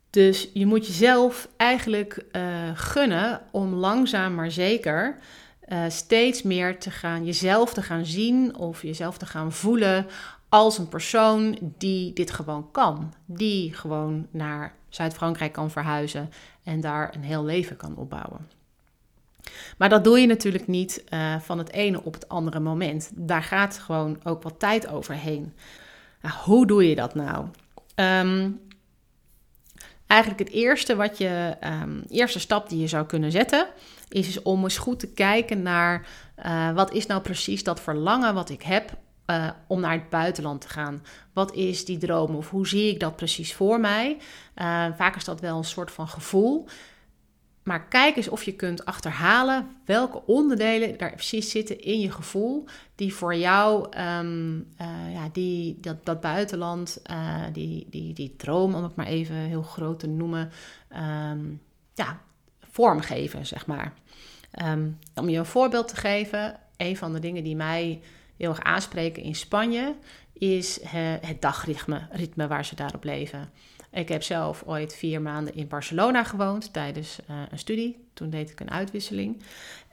Dus 0.09 0.49
je 0.53 0.65
moet 0.65 0.87
jezelf 0.87 1.49
eigenlijk 1.57 2.25
uh, 2.31 2.43
gunnen 2.73 3.41
om 3.51 3.73
langzaam 3.73 4.35
maar 4.35 4.51
zeker 4.51 5.17
uh, 5.67 5.83
steeds 5.87 6.41
meer 6.43 6.79
te 6.79 6.91
gaan, 6.91 7.25
jezelf 7.25 7.73
te 7.73 7.81
gaan 7.81 8.05
zien 8.05 8.55
of 8.55 8.81
jezelf 8.81 9.17
te 9.17 9.25
gaan 9.25 9.51
voelen 9.51 10.05
als 10.49 10.77
een 10.77 10.87
persoon 10.87 11.57
die 11.77 12.13
dit 12.13 12.31
gewoon 12.31 12.71
kan. 12.71 13.13
Die 13.25 13.73
gewoon 13.73 14.27
naar 14.31 14.75
Zuid-Frankrijk 14.95 15.51
kan 15.51 15.71
verhuizen 15.71 16.31
en 16.63 16.81
daar 16.81 17.15
een 17.15 17.23
heel 17.23 17.45
leven 17.45 17.77
kan 17.77 17.95
opbouwen. 17.95 18.47
Maar 19.77 19.89
dat 19.89 20.03
doe 20.03 20.19
je 20.19 20.27
natuurlijk 20.27 20.67
niet 20.67 21.03
uh, 21.09 21.39
van 21.39 21.57
het 21.57 21.71
ene 21.71 22.03
op 22.03 22.13
het 22.13 22.29
andere 22.29 22.59
moment. 22.59 23.11
Daar 23.13 23.43
gaat 23.43 23.77
gewoon 23.77 24.19
ook 24.23 24.43
wat 24.43 24.59
tijd 24.59 24.87
overheen. 24.87 25.53
Nou, 26.21 26.35
hoe 26.35 26.67
doe 26.67 26.89
je 26.89 26.95
dat 26.95 27.15
nou? 27.15 27.45
Um, 27.95 28.61
eigenlijk 30.07 30.39
het 30.39 30.51
eerste 30.51 30.95
wat 30.95 31.17
je, 31.17 31.57
um, 31.63 32.03
eerste 32.09 32.39
stap 32.39 32.69
die 32.69 32.79
je 32.79 32.87
zou 32.87 33.05
kunnen 33.05 33.31
zetten, 33.31 33.67
is 34.09 34.41
om 34.41 34.63
eens 34.63 34.77
goed 34.77 34.99
te 34.99 35.07
kijken 35.07 35.61
naar 35.61 36.07
uh, 36.45 36.71
wat 36.71 36.93
is 36.93 37.05
nou 37.05 37.21
precies 37.21 37.63
dat 37.63 37.81
verlangen 37.81 38.33
wat 38.33 38.49
ik 38.49 38.61
heb 38.61 38.97
uh, 39.27 39.49
om 39.67 39.79
naar 39.79 39.93
het 39.93 40.09
buitenland 40.09 40.61
te 40.61 40.69
gaan. 40.69 41.03
Wat 41.33 41.53
is 41.53 41.85
die 41.85 41.97
droom 41.97 42.35
of 42.35 42.49
hoe 42.49 42.67
zie 42.67 42.89
ik 42.89 42.99
dat 42.99 43.15
precies 43.15 43.53
voor 43.53 43.79
mij? 43.79 44.17
Uh, 44.55 44.85
vaak 44.95 45.15
is 45.15 45.23
dat 45.23 45.39
wel 45.39 45.57
een 45.57 45.63
soort 45.63 45.91
van 45.91 46.07
gevoel. 46.07 46.67
Maar 47.63 47.87
kijk 47.87 48.15
eens 48.15 48.27
of 48.27 48.43
je 48.43 48.53
kunt 48.53 48.85
achterhalen 48.85 49.67
welke 49.85 50.25
onderdelen 50.25 50.97
daar 50.97 51.13
precies 51.13 51.51
zitten 51.51 51.81
in 51.81 51.99
je 51.99 52.11
gevoel, 52.11 52.65
die 52.95 53.13
voor 53.13 53.35
jou 53.35 53.97
um, 53.99 54.67
uh, 54.81 55.13
ja, 55.13 55.29
die, 55.31 55.77
dat, 55.79 56.05
dat 56.05 56.21
buitenland, 56.21 57.01
die, 57.53 57.87
die, 57.89 58.13
die 58.13 58.35
droom, 58.35 58.75
om 58.75 58.83
het 58.83 58.95
maar 58.95 59.05
even 59.05 59.35
heel 59.35 59.61
groot 59.61 59.99
te 59.99 60.07
noemen, 60.07 60.51
um, 61.31 61.61
ja, 61.93 62.21
vormgeven, 62.59 63.45
zeg 63.45 63.65
maar. 63.65 63.93
Um, 64.65 64.99
om 65.15 65.29
je 65.29 65.37
een 65.37 65.45
voorbeeld 65.45 65.87
te 65.87 65.95
geven, 65.95 66.59
een 66.77 66.97
van 66.97 67.13
de 67.13 67.19
dingen 67.19 67.43
die 67.43 67.55
mij 67.55 68.01
heel 68.37 68.49
erg 68.49 68.61
aanspreken 68.61 69.23
in 69.23 69.35
Spanje, 69.35 69.95
is 70.33 70.79
het 71.21 71.41
dagritme 71.41 72.07
ritme 72.11 72.47
waar 72.47 72.65
ze 72.65 72.75
daarop 72.75 73.03
leven. 73.03 73.51
Ik 73.91 74.09
heb 74.09 74.23
zelf 74.23 74.63
ooit 74.65 74.95
vier 74.95 75.21
maanden 75.21 75.55
in 75.55 75.67
Barcelona 75.67 76.23
gewoond 76.23 76.73
tijdens 76.73 77.19
uh, 77.29 77.35
een 77.49 77.59
studie. 77.59 78.07
Toen 78.13 78.29
deed 78.29 78.49
ik 78.49 78.59
een 78.59 78.71
uitwisseling. 78.71 79.43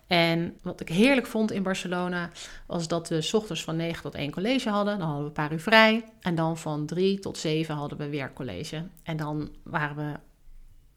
En 0.06 0.56
wat 0.62 0.80
ik 0.80 0.88
heerlijk 0.88 1.26
vond 1.26 1.50
in 1.50 1.62
Barcelona 1.62 2.30
was 2.66 2.88
dat 2.88 3.08
we 3.08 3.20
s 3.20 3.34
ochtends 3.34 3.64
van 3.64 3.76
9 3.76 4.02
tot 4.02 4.14
1 4.14 4.30
college 4.30 4.70
hadden. 4.70 4.98
Dan 4.98 5.06
hadden 5.06 5.22
we 5.22 5.28
een 5.28 5.34
paar 5.34 5.52
uur 5.52 5.60
vrij. 5.60 6.04
En 6.20 6.34
dan 6.34 6.58
van 6.58 6.86
3 6.86 7.18
tot 7.18 7.38
7 7.38 7.74
hadden 7.74 7.98
we 7.98 8.08
weer 8.08 8.32
college. 8.32 8.84
En 9.02 9.16
dan 9.16 9.50
waren 9.62 9.96
we 9.96 10.18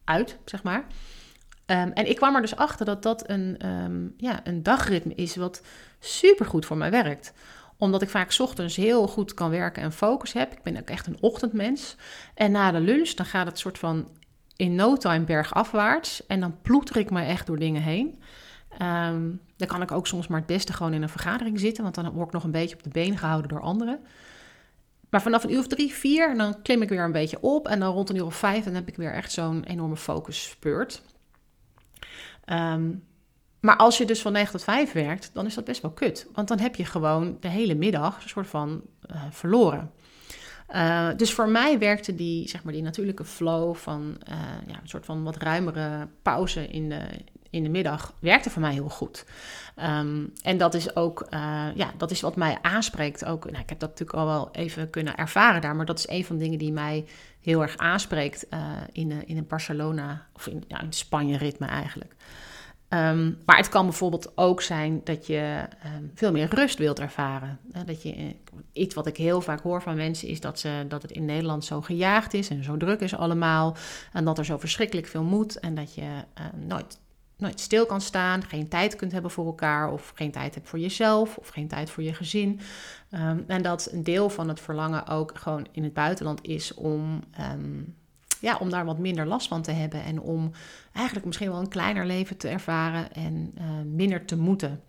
uit, 0.04 0.38
zeg 0.46 0.64
maar. 0.64 0.88
Um, 1.66 1.92
en 1.92 2.10
ik 2.10 2.16
kwam 2.16 2.36
er 2.36 2.42
dus 2.42 2.56
achter 2.56 2.86
dat 2.86 3.04
dat 3.04 3.30
een, 3.30 3.68
um, 3.70 4.14
ja, 4.18 4.40
een 4.44 4.64
dagritme 4.64 5.16
is 5.16 5.36
wat 5.36 5.62
supergoed 6.00 6.66
voor 6.66 6.78
mij 6.78 6.92
werkt 6.92 7.34
omdat 7.78 8.02
ik 8.02 8.10
vaak 8.10 8.36
ochtends 8.40 8.76
heel 8.76 9.08
goed 9.08 9.34
kan 9.34 9.50
werken 9.50 9.84
en 9.84 9.92
focus 9.92 10.34
heb. 10.34 10.52
Ik 10.52 10.64
ben 10.64 10.78
ook 10.78 10.90
echt 10.90 11.08
een 11.08 11.18
ochtendmens. 11.20 11.96
En 12.34 12.52
na 12.52 12.72
de 12.72 12.80
lunch, 12.80 13.10
dan 13.10 13.26
gaat 13.26 13.46
het 13.46 13.60
soort 13.60 13.78
van 13.78 14.08
in 14.56 14.76
no 14.76 14.98
time 14.98 15.26
bergafwaarts. 15.26 16.26
En 16.28 16.40
dan 16.40 16.62
ploeter 16.62 16.98
ik 16.98 17.10
me 17.10 17.22
echt 17.22 17.48
door 17.48 17.60
dingen 17.60 17.82
heen. 17.82 18.22
Um, 18.82 19.42
dan 19.58 19.68
kan 19.68 19.82
ik 19.82 19.92
ook 19.92 20.08
soms 20.08 20.28
maar 20.28 20.38
het 20.38 20.48
beste 20.48 20.74
gewoon 20.74 20.94
in 20.94 21.02
een 21.02 21.10
vergadering 21.10 21.60
zitten, 21.60 21.84
want 21.84 21.96
dan 21.96 22.12
word 22.12 22.28
ik 22.28 22.34
nog 22.34 22.44
een 22.44 22.52
beetje 22.52 22.76
op 22.76 22.84
de 22.84 22.90
been 22.90 23.18
gehouden 23.18 23.50
door 23.50 23.62
anderen. 23.62 24.00
Maar 25.10 25.22
vanaf 25.22 25.44
een 25.44 25.52
uur 25.52 25.60
of 25.60 25.68
drie, 25.68 25.94
vier, 25.94 26.36
dan 26.36 26.62
klim 26.62 26.82
ik 26.82 26.90
weer 26.90 27.04
een 27.04 27.12
beetje 27.12 27.42
op. 27.42 27.68
En 27.68 27.80
dan 27.80 27.94
rond 27.94 28.10
een 28.10 28.16
uur 28.16 28.26
of 28.26 28.36
vijf, 28.36 28.64
dan 28.64 28.74
heb 28.74 28.88
ik 28.88 28.96
weer 28.96 29.14
echt 29.14 29.32
zo'n 29.32 29.64
enorme 29.64 29.98
focus 29.98 30.50
speurt. 30.50 31.02
Um, 32.46 33.04
maar 33.60 33.78
als 33.78 33.98
je 33.98 34.06
dus 34.06 34.22
van 34.22 34.32
9 34.32 34.52
tot 34.52 34.64
5 34.64 34.92
werkt, 34.92 35.30
dan 35.34 35.46
is 35.46 35.54
dat 35.54 35.66
best 35.66 35.82
wel 35.82 35.92
kut. 35.92 36.28
Want 36.34 36.48
dan 36.48 36.60
heb 36.60 36.76
je 36.76 36.86
gewoon 36.86 37.38
de 37.40 37.48
hele 37.48 37.76
middag 37.76 38.24
een 38.24 38.30
soort 38.30 38.48
van 38.48 38.82
uh, 39.12 39.22
verloren. 39.30 39.92
Uh, 40.70 41.10
dus 41.18 41.34
voor 41.34 41.50
mij 41.50 41.80
werkte 41.80 42.16
die, 42.16 42.50
zeg 42.50 42.64
maar, 42.64 42.74
die 42.74 42.82
natuurlijke 42.82 43.26
flow 43.26 43.76
van 43.76 44.18
uh, 44.30 44.36
ja, 44.68 44.82
een 44.82 44.88
soort 44.90 45.06
van 45.06 45.24
wat 45.24 45.38
ruimere 45.38 46.08
pauze 46.22 46.68
in 46.68 46.90
de, 46.90 47.02
in 47.54 47.64
de 47.64 47.70
middag, 47.70 48.14
werkte 48.20 48.50
voor 48.50 48.62
mij 48.62 48.74
heel 48.74 48.90
goed. 48.90 49.26
Um, 49.82 50.34
en 50.42 50.58
dat 50.58 50.74
is 50.74 50.96
ook, 50.96 51.28
ja, 51.76 51.94
dat 51.98 52.12
is 52.12 52.22
wat 52.22 52.36
mij 52.36 52.58
aanspreekt. 52.62 53.26
Ook, 53.26 53.46
nou, 53.46 53.64
ik 53.64 53.70
heb 53.70 53.80
dat 53.80 53.90
natuurlijk 53.90 54.18
al 54.18 54.26
wel 54.26 54.50
even 54.52 54.90
kunnen 54.90 55.16
ervaren 55.16 55.62
daar, 55.62 55.76
maar 55.76 55.86
dat 55.86 56.00
is 56.00 56.08
een 56.08 56.26
van 56.26 56.38
de 56.38 56.44
dingen 56.44 56.60
die 56.60 56.72
mij 56.72 57.06
heel 57.42 57.62
erg 57.62 57.78
aanspreekt 57.78 58.48
in, 58.92 59.28
in 59.28 59.38
een 59.38 59.48
Barcelona 59.48 60.28
of 60.34 60.48
in, 60.48 60.64
ja, 60.68 60.82
in 60.82 60.94
Spanje 60.94 61.38
ritme 61.38 61.66
eigenlijk. 61.66 62.16
Um, 62.94 63.38
maar 63.46 63.58
het 63.58 63.70
kan 63.70 63.86
bijvoorbeeld 63.86 64.32
ook 64.36 64.62
zijn 64.62 65.02
dat 65.04 65.28
je 65.28 65.68
um, 65.98 66.12
veel 66.16 66.32
meer 66.32 66.48
rust 66.56 66.78
wilt 66.78 67.00
ervaren. 67.00 67.60
dat 67.86 68.02
je, 68.02 68.14
eh, 68.14 68.26
iets 68.74 68.96
wat 68.96 69.08
ik 69.08 69.18
heel 69.18 69.42
vaak 69.42 69.62
hoor 69.62 69.82
van 69.82 69.96
mensen 69.96 70.28
is 70.28 70.40
dat, 70.40 70.60
ze, 70.60 70.86
dat 70.88 71.02
het 71.02 71.12
in 71.12 71.26
Nederland 71.26 71.66
zo 71.66 71.82
gejaagd 71.82 72.34
is 72.34 72.50
en 72.50 72.64
zo 72.64 72.78
druk 72.78 73.00
is 73.00 73.16
allemaal. 73.16 73.76
En 74.12 74.26
dat 74.26 74.38
er 74.38 74.46
zo 74.46 74.58
verschrikkelijk 74.58 75.08
veel 75.08 75.24
moet 75.24 75.60
en 75.60 75.76
dat 75.76 75.96
je 75.96 76.10
nooit, 76.68 77.00
nooit 77.38 77.60
stil 77.60 77.86
kan 77.86 78.02
staan, 78.02 78.44
geen 78.44 78.68
tijd 78.68 78.96
kunt 78.96 79.12
hebben 79.12 79.32
voor 79.32 79.46
elkaar 79.46 79.92
of 79.92 80.12
geen 80.16 80.32
tijd 80.32 80.56
hebt 80.56 80.70
voor 80.70 80.80
jezelf 80.80 81.38
of 81.38 81.48
geen 81.48 81.68
tijd 81.68 81.90
voor 81.90 82.04
je 82.04 82.14
gezin. 82.14 82.60
Um, 83.12 83.44
en 83.48 83.62
dat 83.62 83.90
een 83.92 84.04
deel 84.04 84.30
van 84.30 84.48
het 84.48 84.60
verlangen 84.60 85.08
ook 85.08 85.32
gewoon 85.36 85.68
in 85.72 85.84
het 85.84 85.94
buitenland 85.94 86.46
is 86.46 86.74
om 86.74 87.24
ja, 88.44 88.58
om 88.60 88.70
daar 88.70 88.86
wat 88.86 88.98
minder 88.98 89.26
last 89.26 89.48
van 89.48 89.62
te 89.62 89.72
hebben 89.72 90.04
en 90.04 90.22
om 90.22 90.52
eigenlijk 90.94 91.26
misschien 91.26 91.50
wel 91.50 91.60
een 91.60 91.68
kleiner 91.68 92.06
leven 92.06 92.38
te 92.38 92.48
ervaren 92.48 93.14
en 93.14 93.54
uh, 93.58 93.64
minder 93.86 94.26
te 94.26 94.38
moeten. 94.38 94.82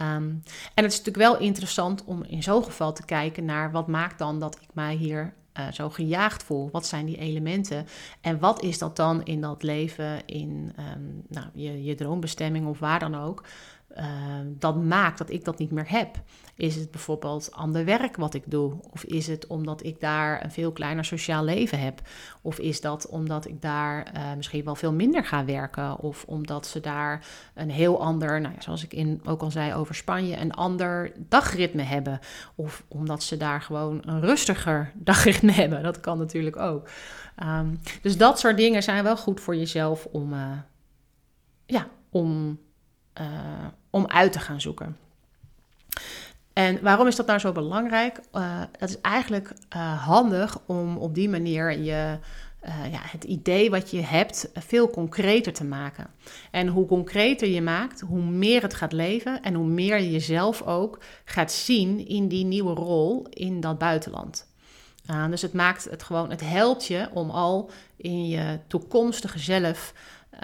Um, 0.00 0.42
en 0.74 0.84
het 0.84 0.92
is 0.92 0.98
natuurlijk 0.98 1.16
wel 1.16 1.38
interessant 1.38 2.04
om 2.04 2.24
in 2.24 2.42
zo'n 2.42 2.64
geval 2.64 2.92
te 2.92 3.04
kijken 3.04 3.44
naar 3.44 3.70
wat 3.70 3.86
maakt 3.86 4.18
dan 4.18 4.40
dat 4.40 4.58
ik 4.60 4.68
mij 4.74 4.94
hier 4.94 5.34
uh, 5.58 5.72
zo 5.72 5.90
gejaagd 5.90 6.42
voel. 6.42 6.68
Wat 6.72 6.86
zijn 6.86 7.06
die 7.06 7.18
elementen? 7.18 7.86
En 8.20 8.38
wat 8.38 8.62
is 8.62 8.78
dat 8.78 8.96
dan 8.96 9.24
in 9.24 9.40
dat 9.40 9.62
leven, 9.62 10.26
in 10.26 10.72
um, 10.78 11.22
nou, 11.28 11.46
je, 11.52 11.84
je 11.84 11.94
droombestemming 11.94 12.66
of 12.66 12.78
waar 12.78 12.98
dan 12.98 13.14
ook? 13.14 13.44
Uh, 13.98 14.04
dat 14.46 14.82
maakt 14.82 15.18
dat 15.18 15.30
ik 15.30 15.44
dat 15.44 15.58
niet 15.58 15.70
meer 15.70 15.90
heb? 15.90 16.22
Is 16.56 16.76
het 16.76 16.90
bijvoorbeeld 16.90 17.52
ander 17.52 17.84
werk 17.84 18.16
wat 18.16 18.34
ik 18.34 18.42
doe? 18.46 18.72
Of 18.90 19.04
is 19.04 19.26
het 19.26 19.46
omdat 19.46 19.84
ik 19.84 20.00
daar 20.00 20.44
een 20.44 20.50
veel 20.50 20.72
kleiner 20.72 21.04
sociaal 21.04 21.44
leven 21.44 21.80
heb? 21.80 22.00
Of 22.42 22.58
is 22.58 22.80
dat 22.80 23.06
omdat 23.06 23.48
ik 23.48 23.62
daar 23.62 24.12
uh, 24.16 24.34
misschien 24.36 24.64
wel 24.64 24.74
veel 24.74 24.92
minder 24.92 25.24
ga 25.24 25.44
werken? 25.44 25.98
Of 25.98 26.24
omdat 26.26 26.66
ze 26.66 26.80
daar 26.80 27.26
een 27.54 27.70
heel 27.70 28.00
ander, 28.00 28.40
nou 28.40 28.54
ja, 28.54 28.60
zoals 28.60 28.84
ik 28.84 28.92
in, 28.92 29.20
ook 29.24 29.42
al 29.42 29.50
zei 29.50 29.74
over 29.74 29.94
Spanje, 29.94 30.36
een 30.36 30.52
ander 30.52 31.12
dagritme 31.28 31.82
hebben? 31.82 32.18
Of 32.54 32.84
omdat 32.88 33.22
ze 33.22 33.36
daar 33.36 33.62
gewoon 33.62 34.02
een 34.04 34.20
rustiger 34.20 34.92
dagritme 35.10 35.52
hebben? 35.52 35.82
Dat 35.82 36.00
kan 36.00 36.18
natuurlijk 36.18 36.56
ook. 36.56 36.88
Um, 37.42 37.80
dus 38.02 38.16
dat 38.16 38.38
soort 38.38 38.56
dingen 38.56 38.82
zijn 38.82 39.04
wel 39.04 39.16
goed 39.16 39.40
voor 39.40 39.56
jezelf 39.56 40.04
om, 40.04 40.32
uh, 40.32 40.58
ja, 41.66 41.86
om 42.10 42.58
uh, 43.20 43.26
om 43.94 44.06
uit 44.06 44.32
te 44.32 44.38
gaan 44.38 44.60
zoeken. 44.60 44.96
En 46.52 46.82
waarom 46.82 47.06
is 47.06 47.16
dat 47.16 47.26
nou 47.26 47.38
zo 47.38 47.52
belangrijk? 47.52 48.20
Uh, 48.32 48.60
dat 48.78 48.88
is 48.88 49.00
eigenlijk 49.00 49.52
uh, 49.76 50.06
handig 50.06 50.58
om 50.66 50.96
op 50.96 51.14
die 51.14 51.28
manier 51.28 51.78
je, 51.78 52.18
uh, 52.64 52.92
ja, 52.92 52.98
het 53.02 53.24
idee 53.24 53.70
wat 53.70 53.90
je 53.90 54.00
hebt 54.00 54.50
veel 54.54 54.90
concreter 54.90 55.52
te 55.52 55.64
maken. 55.64 56.06
En 56.50 56.68
hoe 56.68 56.86
concreter 56.86 57.48
je 57.48 57.62
maakt, 57.62 58.00
hoe 58.00 58.22
meer 58.22 58.62
het 58.62 58.74
gaat 58.74 58.92
leven 58.92 59.42
en 59.42 59.54
hoe 59.54 59.66
meer 59.66 59.96
je 59.96 60.10
jezelf 60.10 60.62
ook 60.62 60.98
gaat 61.24 61.52
zien 61.52 62.08
in 62.08 62.28
die 62.28 62.44
nieuwe 62.44 62.74
rol 62.74 63.26
in 63.30 63.60
dat 63.60 63.78
buitenland. 63.78 64.46
dus 65.30 65.42
het 65.42 65.52
maakt 65.52 65.84
het 65.90 66.02
gewoon, 66.02 66.30
het 66.30 66.40
helpt 66.40 66.86
je 66.86 67.08
om 67.12 67.30
al 67.30 67.70
in 67.96 68.28
je 68.28 68.58
toekomstige 68.66 69.38
zelf 69.38 69.92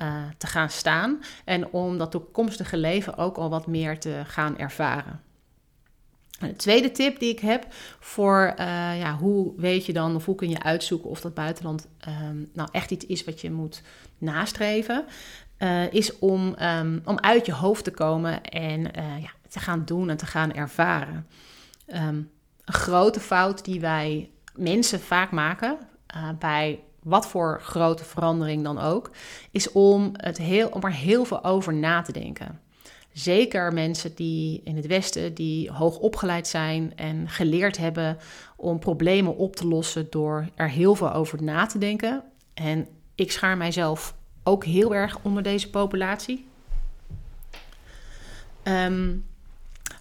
uh, 0.02 0.22
te 0.38 0.46
gaan 0.46 0.70
staan 0.70 1.22
en 1.44 1.70
om 1.70 1.98
dat 1.98 2.10
toekomstige 2.10 2.76
leven 2.76 3.16
ook 3.16 3.36
al 3.36 3.50
wat 3.50 3.66
meer 3.66 3.98
te 3.98 4.22
gaan 4.26 4.58
ervaren. 4.58 5.20
de 6.38 6.56
tweede 6.56 6.90
tip 6.90 7.18
die 7.18 7.30
ik 7.30 7.38
heb 7.38 7.66
voor 7.98 8.54
uh, 8.58 8.98
ja, 8.98 9.16
hoe 9.16 9.52
weet 9.56 9.86
je 9.86 9.92
dan 9.92 10.14
of 10.14 10.24
hoe 10.24 10.34
kun 10.34 10.50
je 10.50 10.62
uitzoeken 10.62 11.10
of 11.10 11.20
dat 11.20 11.34
buitenland 11.34 11.88
um, 12.08 12.50
nou 12.52 12.68
echt 12.72 12.90
iets 12.90 13.06
is 13.06 13.24
wat 13.24 13.40
je 13.40 13.50
moet 13.50 13.82
nastreven, 14.18 15.04
uh, 15.58 15.92
is 15.92 16.18
om, 16.18 16.54
um, 16.62 17.00
om 17.04 17.18
uit 17.18 17.46
je 17.46 17.52
hoofd 17.52 17.84
te 17.84 17.90
komen 17.90 18.42
en 18.42 18.80
ja, 19.20 19.30
te 19.48 19.58
gaan 19.58 19.84
doen 19.84 20.10
en 20.10 20.16
te 20.16 20.26
gaan 20.26 20.52
ervaren. 20.52 21.26
Um, 21.86 22.30
een 22.64 22.74
grote 22.74 23.20
fout 23.20 23.64
die 23.64 23.80
wij 23.80 24.30
mensen 24.54 25.00
vaak 25.00 25.30
maken 25.30 25.78
bij 26.38 26.80
wat 27.02 27.26
voor 27.26 27.60
grote 27.62 28.04
verandering 28.04 28.64
dan 28.64 28.78
ook, 28.78 29.10
is 29.50 29.72
om, 29.72 30.10
het 30.12 30.38
heel, 30.38 30.68
om 30.68 30.82
er 30.82 30.92
heel 30.92 31.24
veel 31.24 31.44
over 31.44 31.74
na 31.74 32.02
te 32.02 32.12
denken. 32.12 32.60
Zeker 33.12 33.72
mensen 33.72 34.14
die 34.14 34.60
in 34.64 34.76
het 34.76 34.86
Westen, 34.86 35.34
die 35.34 35.70
hoog 35.70 35.98
opgeleid 35.98 36.46
zijn 36.48 36.92
en 36.96 37.28
geleerd 37.28 37.76
hebben 37.76 38.18
om 38.56 38.78
problemen 38.78 39.36
op 39.36 39.56
te 39.56 39.66
lossen 39.66 40.06
door 40.10 40.48
er 40.54 40.68
heel 40.68 40.94
veel 40.94 41.12
over 41.12 41.42
na 41.42 41.66
te 41.66 41.78
denken. 41.78 42.22
En 42.54 42.88
ik 43.14 43.32
schaar 43.32 43.56
mijzelf 43.56 44.14
ook 44.42 44.64
heel 44.64 44.94
erg 44.94 45.18
onder 45.22 45.42
deze 45.42 45.70
populatie. 45.70 46.48
Um, 48.62 49.24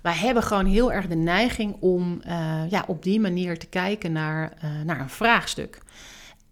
wij 0.01 0.15
hebben 0.15 0.43
gewoon 0.43 0.65
heel 0.65 0.91
erg 0.91 1.07
de 1.07 1.15
neiging 1.15 1.75
om 1.79 2.21
uh, 2.27 2.61
ja, 2.69 2.83
op 2.87 3.03
die 3.03 3.19
manier 3.19 3.59
te 3.59 3.67
kijken 3.67 4.11
naar, 4.11 4.53
uh, 4.63 4.81
naar 4.85 4.99
een 4.99 5.09
vraagstuk. 5.09 5.79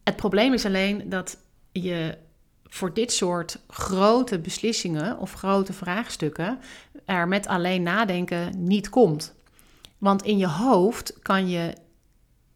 Het 0.08 0.16
probleem 0.16 0.54
is 0.54 0.66
alleen 0.66 1.10
dat 1.10 1.38
je 1.72 2.18
voor 2.64 2.94
dit 2.94 3.12
soort 3.12 3.60
grote 3.68 4.40
beslissingen 4.40 5.20
of 5.20 5.34
grote 5.34 5.74
vraagstukken 5.74 6.60
er 7.06 7.28
met 7.28 7.48
alleen 7.48 7.84
nadenken 7.84 8.64
niet 8.64 8.90
komt. 8.90 9.34
Want 9.98 10.24
in 10.24 10.38
je 10.38 10.48
hoofd 10.48 11.20
kan 11.22 11.50
je 11.50 11.74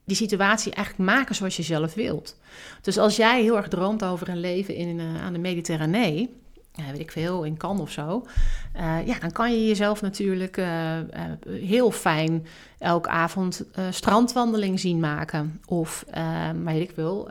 die 0.05 0.15
situatie 0.15 0.74
eigenlijk 0.74 1.12
maken 1.12 1.36
zoals 1.36 1.58
je 1.58 1.63
zelf 1.63 1.93
wilt. 1.93 2.39
Dus 2.81 2.98
als 2.98 3.15
jij 3.15 3.41
heel 3.41 3.58
erg 3.58 3.67
droomt 3.67 4.03
over 4.03 4.29
een 4.29 4.39
leven 4.39 4.75
in, 4.75 5.00
uh, 5.00 5.24
aan 5.24 5.34
de 5.34 5.39
Mediterranee, 5.39 6.40
weet 6.75 6.99
ik 6.99 7.11
veel, 7.11 7.43
in 7.43 7.57
Cannes 7.57 7.81
of 7.81 7.91
zo, 7.91 8.25
uh, 8.75 9.07
ja, 9.07 9.19
dan 9.19 9.31
kan 9.31 9.51
je 9.51 9.67
jezelf 9.67 10.01
natuurlijk 10.01 10.57
uh, 10.57 10.97
heel 11.47 11.91
fijn 11.91 12.45
elke 12.77 13.09
avond 13.09 13.63
strandwandeling 13.89 14.79
zien 14.79 14.99
maken. 14.99 15.61
Of, 15.65 16.05
weet 16.63 16.81
ik 16.81 16.91
veel, 16.93 17.29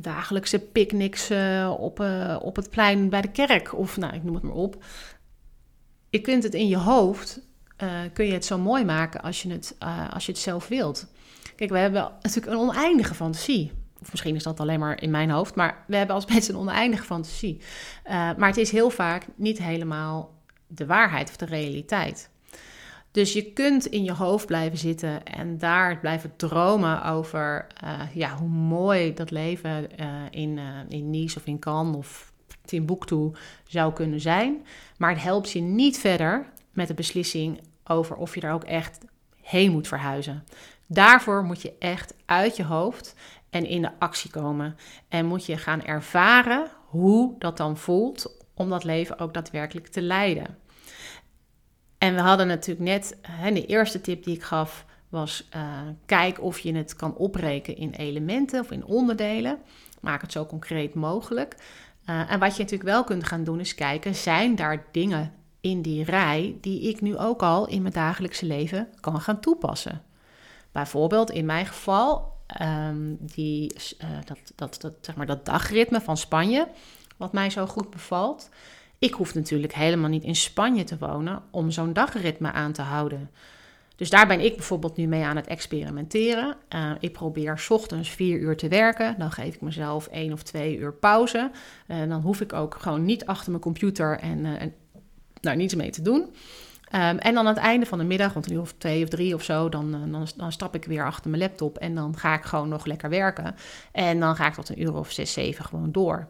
dagelijkse 0.00 0.58
picknicks 0.58 1.30
op, 1.78 2.04
op 2.40 2.56
het 2.56 2.70
plein 2.70 3.08
bij 3.08 3.20
de 3.20 3.30
kerk. 3.30 3.74
Of, 3.74 3.96
nou, 3.96 4.14
ik 4.14 4.24
noem 4.24 4.34
het 4.34 4.42
maar 4.42 4.52
op. 4.52 4.84
Je 6.10 6.20
kunt 6.20 6.42
het 6.42 6.54
in 6.54 6.68
je 6.68 6.76
hoofd, 6.78 7.40
kun 8.12 8.26
je 8.26 8.32
het 8.32 8.44
zo 8.44 8.58
mooi 8.58 8.84
maken 8.84 9.22
als 9.22 9.42
je 9.42 9.50
het, 9.50 9.76
als 10.12 10.26
je 10.26 10.32
het 10.32 10.40
zelf 10.40 10.68
wilt. 10.68 11.06
Kijk, 11.56 11.70
we 11.70 11.78
hebben 11.78 12.12
natuurlijk 12.22 12.52
een 12.52 12.68
oneindige 12.68 13.14
fantasie. 13.14 13.72
Of 14.02 14.10
misschien 14.10 14.34
is 14.34 14.42
dat 14.42 14.60
alleen 14.60 14.78
maar 14.78 15.02
in 15.02 15.10
mijn 15.10 15.30
hoofd. 15.30 15.54
Maar 15.54 15.84
we 15.86 15.96
hebben 15.96 16.14
als 16.14 16.26
mensen 16.32 16.54
een 16.54 16.60
oneindige 16.60 17.04
fantasie. 17.04 17.60
Uh, 18.06 18.12
maar 18.12 18.48
het 18.48 18.56
is 18.56 18.70
heel 18.70 18.90
vaak 18.90 19.26
niet 19.36 19.58
helemaal 19.58 20.34
de 20.66 20.86
waarheid 20.86 21.28
of 21.28 21.36
de 21.36 21.44
realiteit. 21.44 22.30
Dus 23.10 23.32
je 23.32 23.52
kunt 23.52 23.86
in 23.86 24.04
je 24.04 24.12
hoofd 24.12 24.46
blijven 24.46 24.78
zitten 24.78 25.24
en 25.24 25.58
daar 25.58 25.98
blijven 25.98 26.32
dromen 26.36 27.04
over 27.04 27.66
uh, 27.84 28.00
ja, 28.14 28.36
hoe 28.36 28.48
mooi 28.48 29.14
dat 29.14 29.30
leven 29.30 29.88
uh, 30.00 30.06
in, 30.30 30.56
uh, 30.56 30.64
in 30.88 31.10
Nice 31.10 31.38
of 31.38 31.46
in 31.46 31.58
Cannes 31.58 31.96
of 31.96 32.32
Timbuktu 32.64 33.30
zou 33.66 33.92
kunnen 33.92 34.20
zijn. 34.20 34.66
Maar 34.96 35.10
het 35.10 35.22
helpt 35.22 35.52
je 35.52 35.60
niet 35.60 35.98
verder 35.98 36.46
met 36.72 36.88
de 36.88 36.94
beslissing 36.94 37.60
over 37.84 38.16
of 38.16 38.34
je 38.34 38.40
er 38.40 38.52
ook 38.52 38.64
echt 38.64 38.98
heen 39.42 39.72
moet 39.72 39.88
verhuizen. 39.88 40.44
Daarvoor 40.86 41.44
moet 41.44 41.62
je 41.62 41.72
echt 41.78 42.14
uit 42.26 42.56
je 42.56 42.64
hoofd 42.64 43.14
en 43.50 43.66
in 43.66 43.82
de 43.82 43.90
actie 43.98 44.30
komen. 44.30 44.76
En 45.08 45.26
moet 45.26 45.46
je 45.46 45.56
gaan 45.56 45.84
ervaren 45.84 46.66
hoe 46.86 47.34
dat 47.38 47.56
dan 47.56 47.76
voelt 47.76 48.36
om 48.54 48.70
dat 48.70 48.84
leven 48.84 49.18
ook 49.18 49.34
daadwerkelijk 49.34 49.86
te 49.86 50.02
leiden. 50.02 50.58
En 51.98 52.14
we 52.14 52.20
hadden 52.20 52.46
natuurlijk 52.46 52.86
net, 52.86 53.18
de 53.52 53.66
eerste 53.66 54.00
tip 54.00 54.24
die 54.24 54.34
ik 54.34 54.42
gaf 54.42 54.84
was: 55.08 55.48
uh, 55.56 55.80
kijk 56.06 56.42
of 56.42 56.58
je 56.58 56.74
het 56.74 56.96
kan 56.96 57.16
opbreken 57.16 57.76
in 57.76 57.90
elementen 57.90 58.60
of 58.60 58.70
in 58.70 58.84
onderdelen. 58.84 59.58
Maak 60.00 60.20
het 60.20 60.32
zo 60.32 60.46
concreet 60.46 60.94
mogelijk. 60.94 61.56
Uh, 62.06 62.32
en 62.32 62.38
wat 62.38 62.56
je 62.56 62.62
natuurlijk 62.62 62.90
wel 62.90 63.04
kunt 63.04 63.24
gaan 63.24 63.44
doen 63.44 63.60
is 63.60 63.74
kijken: 63.74 64.14
zijn 64.14 64.56
daar 64.56 64.84
dingen 64.92 65.32
in 65.60 65.82
die 65.82 66.04
rij 66.04 66.56
die 66.60 66.88
ik 66.88 67.00
nu 67.00 67.16
ook 67.16 67.42
al 67.42 67.68
in 67.68 67.82
mijn 67.82 67.94
dagelijkse 67.94 68.46
leven 68.46 68.88
kan 69.00 69.20
gaan 69.20 69.40
toepassen? 69.40 70.02
Bijvoorbeeld 70.72 71.30
in 71.30 71.46
mijn 71.46 71.66
geval 71.66 72.36
um, 72.62 73.16
die, 73.20 73.74
uh, 74.02 74.08
dat, 74.24 74.38
dat, 74.54 74.80
dat, 74.80 74.92
zeg 75.00 75.16
maar 75.16 75.26
dat 75.26 75.44
dagritme 75.44 76.00
van 76.00 76.16
Spanje, 76.16 76.68
wat 77.16 77.32
mij 77.32 77.50
zo 77.50 77.66
goed 77.66 77.90
bevalt. 77.90 78.48
Ik 78.98 79.12
hoef 79.12 79.34
natuurlijk 79.34 79.74
helemaal 79.74 80.10
niet 80.10 80.24
in 80.24 80.36
Spanje 80.36 80.84
te 80.84 80.98
wonen 80.98 81.42
om 81.50 81.70
zo'n 81.70 81.92
dagritme 81.92 82.52
aan 82.52 82.72
te 82.72 82.82
houden. 82.82 83.30
Dus 83.96 84.10
daar 84.10 84.26
ben 84.26 84.40
ik 84.40 84.56
bijvoorbeeld 84.56 84.96
nu 84.96 85.06
mee 85.06 85.24
aan 85.24 85.36
het 85.36 85.46
experimenteren. 85.46 86.56
Uh, 86.74 86.90
ik 87.00 87.12
probeer 87.12 87.66
ochtends 87.68 88.10
vier 88.10 88.38
uur 88.38 88.56
te 88.56 88.68
werken. 88.68 89.14
Dan 89.18 89.32
geef 89.32 89.54
ik 89.54 89.60
mezelf 89.60 90.06
één 90.06 90.32
of 90.32 90.42
twee 90.42 90.76
uur 90.76 90.92
pauze. 90.92 91.50
En 91.86 92.02
uh, 92.02 92.08
dan 92.08 92.20
hoef 92.20 92.40
ik 92.40 92.52
ook 92.52 92.76
gewoon 92.80 93.04
niet 93.04 93.26
achter 93.26 93.50
mijn 93.50 93.62
computer 93.62 94.18
en, 94.18 94.44
en 94.44 94.74
nou, 95.40 95.56
niets 95.56 95.74
mee 95.74 95.90
te 95.90 96.02
doen. 96.02 96.34
Um, 96.94 97.18
en 97.18 97.34
dan 97.34 97.46
aan 97.46 97.54
het 97.54 97.56
einde 97.64 97.86
van 97.86 97.98
de 97.98 98.04
middag, 98.04 98.32
want 98.32 98.46
een 98.46 98.52
uur 98.52 98.60
of 98.60 98.74
twee 98.78 99.02
of 99.02 99.08
drie 99.08 99.34
of 99.34 99.42
zo, 99.42 99.68
dan, 99.68 99.90
dan, 99.90 100.26
dan 100.36 100.52
stap 100.52 100.74
ik 100.74 100.84
weer 100.84 101.04
achter 101.04 101.30
mijn 101.30 101.42
laptop 101.42 101.78
en 101.78 101.94
dan 101.94 102.16
ga 102.16 102.34
ik 102.34 102.44
gewoon 102.44 102.68
nog 102.68 102.84
lekker 102.84 103.10
werken. 103.10 103.54
En 103.92 104.20
dan 104.20 104.36
ga 104.36 104.46
ik 104.46 104.54
tot 104.54 104.68
een 104.68 104.82
uur 104.82 104.94
of 104.94 105.10
zes, 105.10 105.32
zeven 105.32 105.64
gewoon 105.64 105.92
door. 105.92 106.28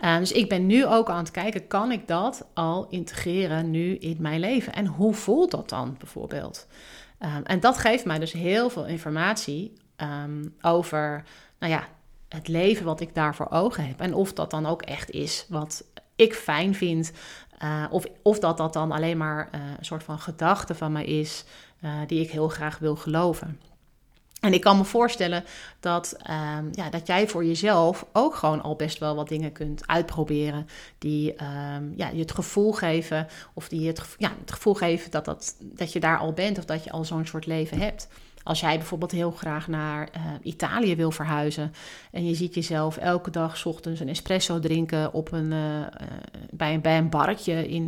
Uh, 0.00 0.18
dus 0.18 0.32
ik 0.32 0.48
ben 0.48 0.66
nu 0.66 0.86
ook 0.86 1.10
aan 1.10 1.18
het 1.18 1.30
kijken, 1.30 1.66
kan 1.66 1.92
ik 1.92 2.08
dat 2.08 2.46
al 2.54 2.86
integreren 2.88 3.70
nu 3.70 3.96
in 3.96 4.16
mijn 4.20 4.40
leven? 4.40 4.72
En 4.72 4.86
hoe 4.86 5.14
voelt 5.14 5.50
dat 5.50 5.68
dan 5.68 5.96
bijvoorbeeld? 5.98 6.66
Um, 7.20 7.42
en 7.44 7.60
dat 7.60 7.78
geeft 7.78 8.04
mij 8.04 8.18
dus 8.18 8.32
heel 8.32 8.70
veel 8.70 8.86
informatie 8.86 9.72
over, 10.60 11.24
nou 11.58 11.72
ja, 11.72 11.86
het 12.28 12.48
leven 12.48 12.84
wat 12.84 13.00
ik 13.00 13.14
daar 13.14 13.34
voor 13.34 13.50
ogen 13.50 13.86
heb. 13.86 14.00
En 14.00 14.14
of 14.14 14.32
dat 14.32 14.50
dan 14.50 14.66
ook 14.66 14.82
echt 14.82 15.10
is 15.10 15.46
wat 15.48 15.84
ik 16.16 16.34
fijn 16.34 16.74
vind. 16.74 17.12
Uh, 17.64 17.84
of, 17.90 18.04
of 18.22 18.38
dat 18.38 18.56
dat 18.56 18.72
dan 18.72 18.92
alleen 18.92 19.16
maar 19.16 19.48
uh, 19.54 19.60
een 19.78 19.84
soort 19.84 20.02
van 20.02 20.18
gedachte 20.18 20.74
van 20.74 20.92
mij 20.92 21.04
is, 21.04 21.44
uh, 21.80 21.90
die 22.06 22.20
ik 22.20 22.30
heel 22.30 22.48
graag 22.48 22.78
wil 22.78 22.96
geloven. 22.96 23.60
En 24.40 24.52
ik 24.52 24.60
kan 24.60 24.76
me 24.76 24.84
voorstellen 24.84 25.44
dat, 25.80 26.16
um, 26.30 26.68
ja, 26.72 26.90
dat 26.90 27.06
jij 27.06 27.28
voor 27.28 27.44
jezelf 27.44 28.06
ook 28.12 28.34
gewoon 28.34 28.62
al 28.62 28.76
best 28.76 28.98
wel 28.98 29.14
wat 29.14 29.28
dingen 29.28 29.52
kunt 29.52 29.86
uitproberen. 29.86 30.66
Die 30.98 31.30
um, 31.32 31.92
ja, 31.96 32.08
je 32.08 32.18
het 32.18 32.32
gevoel 32.32 32.72
geven, 32.72 33.26
of 33.52 33.68
die 33.68 33.86
het, 33.86 34.02
ja, 34.18 34.32
het 34.40 34.52
gevoel 34.52 34.74
geven 34.74 35.10
dat, 35.10 35.24
dat, 35.24 35.56
dat 35.60 35.92
je 35.92 36.00
daar 36.00 36.18
al 36.18 36.32
bent 36.32 36.58
of 36.58 36.64
dat 36.64 36.84
je 36.84 36.90
al 36.90 37.04
zo'n 37.04 37.26
soort 37.26 37.46
leven 37.46 37.78
hebt. 37.78 38.08
Als 38.44 38.60
jij 38.60 38.76
bijvoorbeeld 38.78 39.10
heel 39.10 39.30
graag 39.30 39.68
naar 39.68 40.08
uh, 40.16 40.22
Italië 40.42 40.96
wil 40.96 41.10
verhuizen 41.10 41.72
en 42.10 42.24
je 42.24 42.34
ziet 42.34 42.54
jezelf 42.54 42.96
elke 42.96 43.30
dag 43.30 43.66
ochtends 43.66 44.00
een 44.00 44.08
espresso 44.08 44.58
drinken 44.58 45.12
op 45.12 45.32
een, 45.32 45.50
uh, 45.50 45.78
uh, 45.78 45.86
bij, 46.50 46.74
een, 46.74 46.80
bij 46.80 46.98
een 46.98 47.08
barretje 47.08 47.68
in, 47.68 47.86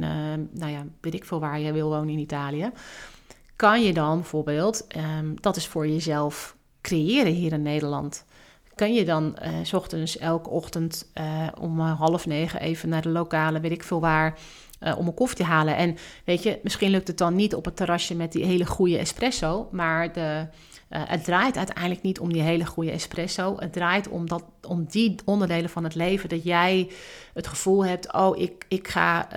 nou 0.52 0.70
ja, 0.70 0.84
weet 1.00 1.14
ik 1.14 1.24
veel 1.24 1.40
waar 1.40 1.60
je 1.60 1.72
wil 1.72 1.88
wonen 1.88 2.08
in 2.08 2.18
Italië 2.18 2.70
kan 3.56 3.82
je 3.82 3.92
dan 3.92 4.18
bijvoorbeeld 4.18 4.86
um, 5.18 5.40
dat 5.40 5.56
is 5.56 5.66
voor 5.66 5.88
jezelf 5.88 6.56
creëren 6.80 7.32
hier 7.32 7.52
in 7.52 7.62
Nederland? 7.62 8.24
Kan 8.74 8.94
je 8.94 9.04
dan 9.04 9.38
s 9.62 9.72
ochtends 9.72 10.18
elke 10.18 10.50
ochtend 10.50 11.12
om 11.60 11.80
half 11.80 12.26
negen 12.26 12.60
even 12.60 12.88
naar 12.88 13.02
de 13.02 13.08
lokale, 13.08 13.60
weet 13.60 13.70
ik 13.70 13.82
veel 13.82 14.00
waar, 14.00 14.38
uh, 14.84 14.98
om 14.98 15.06
een 15.06 15.14
koffie 15.14 15.36
te 15.36 15.44
halen? 15.44 15.76
En 15.76 15.96
weet 16.24 16.42
je, 16.42 16.58
misschien 16.62 16.90
lukt 16.90 17.08
het 17.08 17.18
dan 17.18 17.34
niet 17.34 17.54
op 17.54 17.64
het 17.64 17.76
terrasje 17.76 18.14
met 18.14 18.32
die 18.32 18.44
hele 18.44 18.66
goede 18.66 18.98
espresso, 18.98 19.68
maar 19.70 20.12
de, 20.12 20.46
het 20.88 21.24
draait 21.24 21.56
uiteindelijk 21.56 22.02
niet 22.02 22.20
om 22.20 22.32
die 22.32 22.42
hele 22.42 22.66
goede 22.66 22.90
espresso. 22.90 23.56
Het 23.58 23.72
draait 23.72 24.08
om, 24.08 24.28
dat, 24.28 24.44
om 24.68 24.84
die 24.84 25.14
onderdelen 25.24 25.70
van 25.70 25.84
het 25.84 25.94
leven 25.94 26.28
dat 26.28 26.44
jij 26.44 26.90
het 27.34 27.46
gevoel 27.46 27.84
hebt: 27.84 28.12
oh, 28.12 28.38
ik, 28.38 28.64
ik 28.68 28.88
ga 28.88 29.28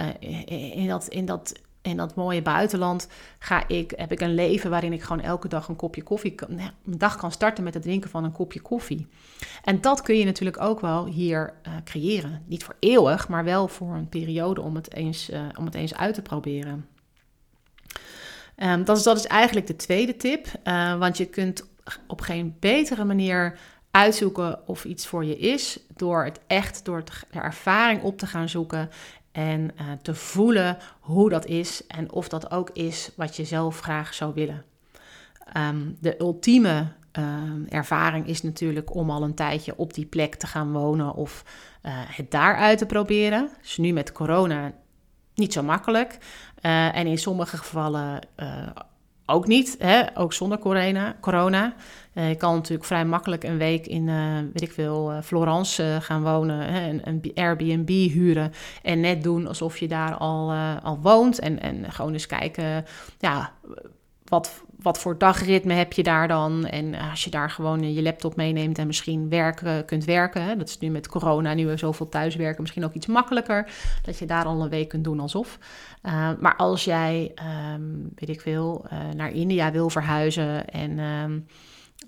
in, 0.49 0.87
dat, 0.87 1.07
in 1.07 1.25
dat 1.25 1.53
in 1.87 1.97
dat 1.97 2.15
mooie 2.15 2.41
buitenland 2.41 3.07
ga 3.39 3.67
ik, 3.67 3.93
heb 3.95 4.11
ik 4.11 4.21
een 4.21 4.33
leven 4.33 4.69
waarin 4.69 4.93
ik 4.93 5.01
gewoon 5.01 5.21
elke 5.23 5.47
dag 5.47 5.67
een 5.67 5.75
kopje 5.75 6.03
koffie 6.03 6.35
kan. 6.35 6.55
Nou, 6.55 6.69
een 6.85 6.97
dag 6.97 7.15
kan 7.15 7.31
starten 7.31 7.63
met 7.63 7.73
het 7.73 7.83
drinken 7.83 8.09
van 8.09 8.23
een 8.23 8.31
kopje 8.31 8.61
koffie. 8.61 9.07
En 9.63 9.81
dat 9.81 10.01
kun 10.01 10.17
je 10.17 10.25
natuurlijk 10.25 10.61
ook 10.61 10.79
wel 10.79 11.05
hier 11.05 11.53
uh, 11.67 11.73
creëren. 11.83 12.43
Niet 12.45 12.63
voor 12.63 12.75
eeuwig, 12.79 13.27
maar 13.27 13.43
wel 13.43 13.67
voor 13.67 13.95
een 13.95 14.09
periode 14.09 14.61
om 14.61 14.75
het 14.75 14.93
eens, 14.93 15.29
uh, 15.29 15.39
om 15.59 15.65
het 15.65 15.75
eens 15.75 15.95
uit 15.95 16.13
te 16.13 16.21
proberen. 16.21 16.87
Um, 18.57 18.83
dat, 18.83 18.97
is, 18.97 19.03
dat 19.03 19.17
is 19.17 19.25
eigenlijk 19.25 19.67
de 19.67 19.75
tweede 19.75 20.17
tip. 20.17 20.47
Uh, 20.63 20.97
want 20.97 21.17
je 21.17 21.25
kunt 21.25 21.67
op 22.07 22.21
geen 22.21 22.55
betere 22.59 23.03
manier 23.03 23.59
uitzoeken 23.91 24.67
of 24.67 24.85
iets 24.85 25.07
voor 25.07 25.25
je 25.25 25.37
is 25.37 25.79
door 25.95 26.23
het 26.23 26.39
echt 26.47 26.85
door 26.85 27.03
de 27.03 27.39
ervaring 27.39 28.01
op 28.01 28.17
te 28.17 28.27
gaan 28.27 28.49
zoeken 28.49 28.89
en 29.37 29.71
uh, 29.75 29.91
te 30.01 30.15
voelen 30.15 30.77
hoe 30.99 31.29
dat 31.29 31.45
is 31.45 31.87
en 31.87 32.11
of 32.11 32.29
dat 32.29 32.51
ook 32.51 32.69
is 32.69 33.11
wat 33.15 33.35
je 33.35 33.45
zelf 33.45 33.79
graag 33.79 34.13
zou 34.13 34.33
willen. 34.33 34.63
Um, 35.57 35.97
de 35.99 36.19
ultieme 36.19 36.87
uh, 37.19 37.23
ervaring 37.69 38.27
is 38.27 38.41
natuurlijk 38.41 38.95
om 38.95 39.09
al 39.09 39.23
een 39.23 39.35
tijdje 39.35 39.77
op 39.77 39.93
die 39.93 40.05
plek 40.05 40.35
te 40.35 40.47
gaan 40.47 40.71
wonen 40.71 41.13
of 41.13 41.43
uh, 41.83 41.91
het 41.93 42.31
daaruit 42.31 42.77
te 42.77 42.85
proberen. 42.85 43.49
Dus 43.61 43.77
nu 43.77 43.91
met 43.91 44.11
corona 44.11 44.73
niet 45.35 45.53
zo 45.53 45.63
makkelijk. 45.63 46.17
Uh, 46.61 46.95
en 46.95 47.07
in 47.07 47.17
sommige 47.17 47.57
gevallen 47.57 48.19
ook 49.29 49.47
niet, 49.47 49.75
hè? 49.79 50.03
ook 50.13 50.33
zonder 50.33 50.59
corona. 50.59 51.15
corona. 51.21 51.73
Uh, 52.13 52.29
je 52.29 52.35
kan 52.35 52.55
natuurlijk 52.55 52.87
vrij 52.87 53.05
makkelijk 53.05 53.43
een 53.43 53.57
week 53.57 53.87
in, 53.87 54.07
uh, 54.07 54.37
weet 54.53 54.61
ik 54.61 54.71
veel, 54.71 55.11
uh, 55.11 55.21
Florence 55.21 55.97
gaan 56.01 56.23
wonen, 56.23 56.59
hè? 56.73 56.89
Een, 56.89 57.01
een, 57.03 57.31
Airbnb 57.35 57.89
huren 57.89 58.51
en 58.83 58.99
net 58.99 59.23
doen 59.23 59.47
alsof 59.47 59.77
je 59.77 59.87
daar 59.87 60.15
al, 60.15 60.51
al 60.83 60.99
woont. 61.01 61.39
En, 61.39 61.61
en 61.61 61.91
gewoon 61.91 62.13
eens 62.13 62.25
kijken, 62.25 62.85
ja, 63.19 63.51
wat, 64.29 64.63
wat 64.81 64.99
voor 64.99 65.17
dagritme 65.17 65.73
heb 65.73 65.93
je 65.93 66.03
daar 66.03 66.27
dan? 66.27 66.65
En 66.65 66.95
als 66.95 67.23
je 67.23 67.29
daar 67.29 67.49
gewoon 67.49 67.93
je 67.93 68.01
laptop 68.01 68.35
meeneemt 68.35 68.77
en 68.77 68.87
misschien 68.87 69.29
werken, 69.29 69.85
kunt 69.85 70.05
werken. 70.05 70.57
Dat 70.57 70.67
is 70.67 70.79
nu 70.79 70.89
met 70.89 71.07
corona, 71.07 71.53
nu 71.53 71.67
we 71.67 71.77
zoveel 71.77 72.09
thuiswerken, 72.09 72.61
misschien 72.61 72.85
ook 72.85 72.93
iets 72.93 73.07
makkelijker. 73.07 73.71
Dat 74.01 74.19
je 74.19 74.25
daar 74.25 74.45
al 74.45 74.61
een 74.61 74.69
week 74.69 74.89
kunt 74.89 75.03
doen 75.03 75.19
alsof. 75.19 75.59
Uh, 76.03 76.29
maar 76.39 76.55
als 76.55 76.83
jij, 76.83 77.31
um, 77.73 78.11
weet 78.15 78.29
ik 78.29 78.41
veel, 78.41 78.85
naar 79.15 79.31
India 79.31 79.71
wil 79.71 79.89
verhuizen 79.89 80.69
en... 80.69 80.99
Um, 80.99 81.45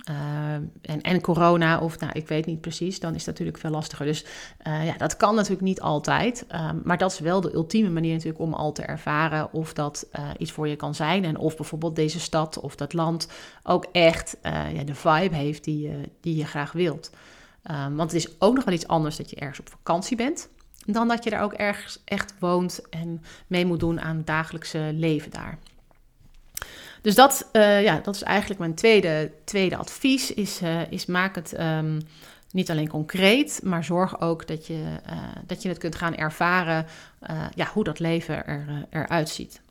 uh, 0.09 0.53
en, 0.81 1.01
en 1.01 1.21
corona, 1.21 1.79
of 1.79 1.99
nou, 1.99 2.11
ik 2.13 2.27
weet 2.27 2.45
niet 2.45 2.61
precies, 2.61 2.99
dan 2.99 3.15
is 3.15 3.23
dat 3.23 3.27
natuurlijk 3.27 3.57
veel 3.57 3.69
lastiger. 3.69 4.05
Dus 4.05 4.25
uh, 4.67 4.85
ja, 4.85 4.97
dat 4.97 5.17
kan 5.17 5.35
natuurlijk 5.35 5.61
niet 5.61 5.81
altijd. 5.81 6.45
Um, 6.51 6.81
maar 6.83 6.97
dat 6.97 7.11
is 7.11 7.19
wel 7.19 7.41
de 7.41 7.53
ultieme 7.53 7.89
manier 7.89 8.13
natuurlijk 8.13 8.43
om 8.43 8.53
al 8.53 8.71
te 8.71 8.81
ervaren 8.81 9.53
of 9.53 9.73
dat 9.73 10.07
uh, 10.19 10.29
iets 10.37 10.51
voor 10.51 10.67
je 10.67 10.75
kan 10.75 10.95
zijn. 10.95 11.25
En 11.25 11.37
of 11.37 11.55
bijvoorbeeld 11.55 11.95
deze 11.95 12.19
stad 12.19 12.59
of 12.59 12.75
dat 12.75 12.93
land 12.93 13.27
ook 13.63 13.85
echt 13.91 14.37
ja, 14.73 14.83
de 14.83 14.95
vibe 14.95 15.35
heeft 15.35 15.63
die, 15.63 15.91
die 16.21 16.35
je 16.35 16.45
graag 16.45 16.71
wilt. 16.71 17.11
Um, 17.71 17.95
want 17.95 18.11
het 18.11 18.25
is 18.25 18.35
ook 18.39 18.55
nog 18.55 18.65
wel 18.65 18.73
iets 18.73 18.87
anders 18.87 19.15
dat 19.15 19.29
je 19.29 19.35
ergens 19.35 19.59
op 19.59 19.69
vakantie 19.69 20.17
bent. 20.17 20.49
Dan 20.85 21.07
dat 21.07 21.23
je 21.23 21.29
er 21.29 21.41
ook 21.41 21.53
ergens 21.53 22.01
echt 22.05 22.33
woont 22.39 22.89
en 22.89 23.21
mee 23.47 23.65
moet 23.65 23.79
doen 23.79 24.01
aan 24.01 24.17
het 24.17 24.27
dagelijkse 24.27 24.91
leven 24.93 25.31
daar. 25.31 25.57
Dus 27.01 27.15
dat, 27.15 27.49
uh, 27.53 27.83
ja, 27.83 27.99
dat 28.03 28.15
is 28.15 28.23
eigenlijk 28.23 28.59
mijn 28.59 28.73
tweede, 28.73 29.31
tweede 29.43 29.75
advies. 29.75 30.33
Is, 30.33 30.61
uh, 30.61 30.91
is 30.91 31.05
maak 31.05 31.35
het 31.35 31.59
um, 31.59 31.97
niet 32.51 32.69
alleen 32.69 32.87
concreet, 32.87 33.59
maar 33.63 33.83
zorg 33.83 34.21
ook 34.21 34.47
dat 34.47 34.67
je, 34.67 34.83
uh, 35.09 35.17
dat 35.45 35.61
je 35.61 35.69
het 35.69 35.77
kunt 35.77 35.95
gaan 35.95 36.15
ervaren 36.15 36.85
ja, 37.55 37.69
hoe 37.73 37.83
dat 37.83 37.99
leven 37.99 38.45
er, 38.45 38.85
eruit 38.89 39.29
ziet. 39.29 39.61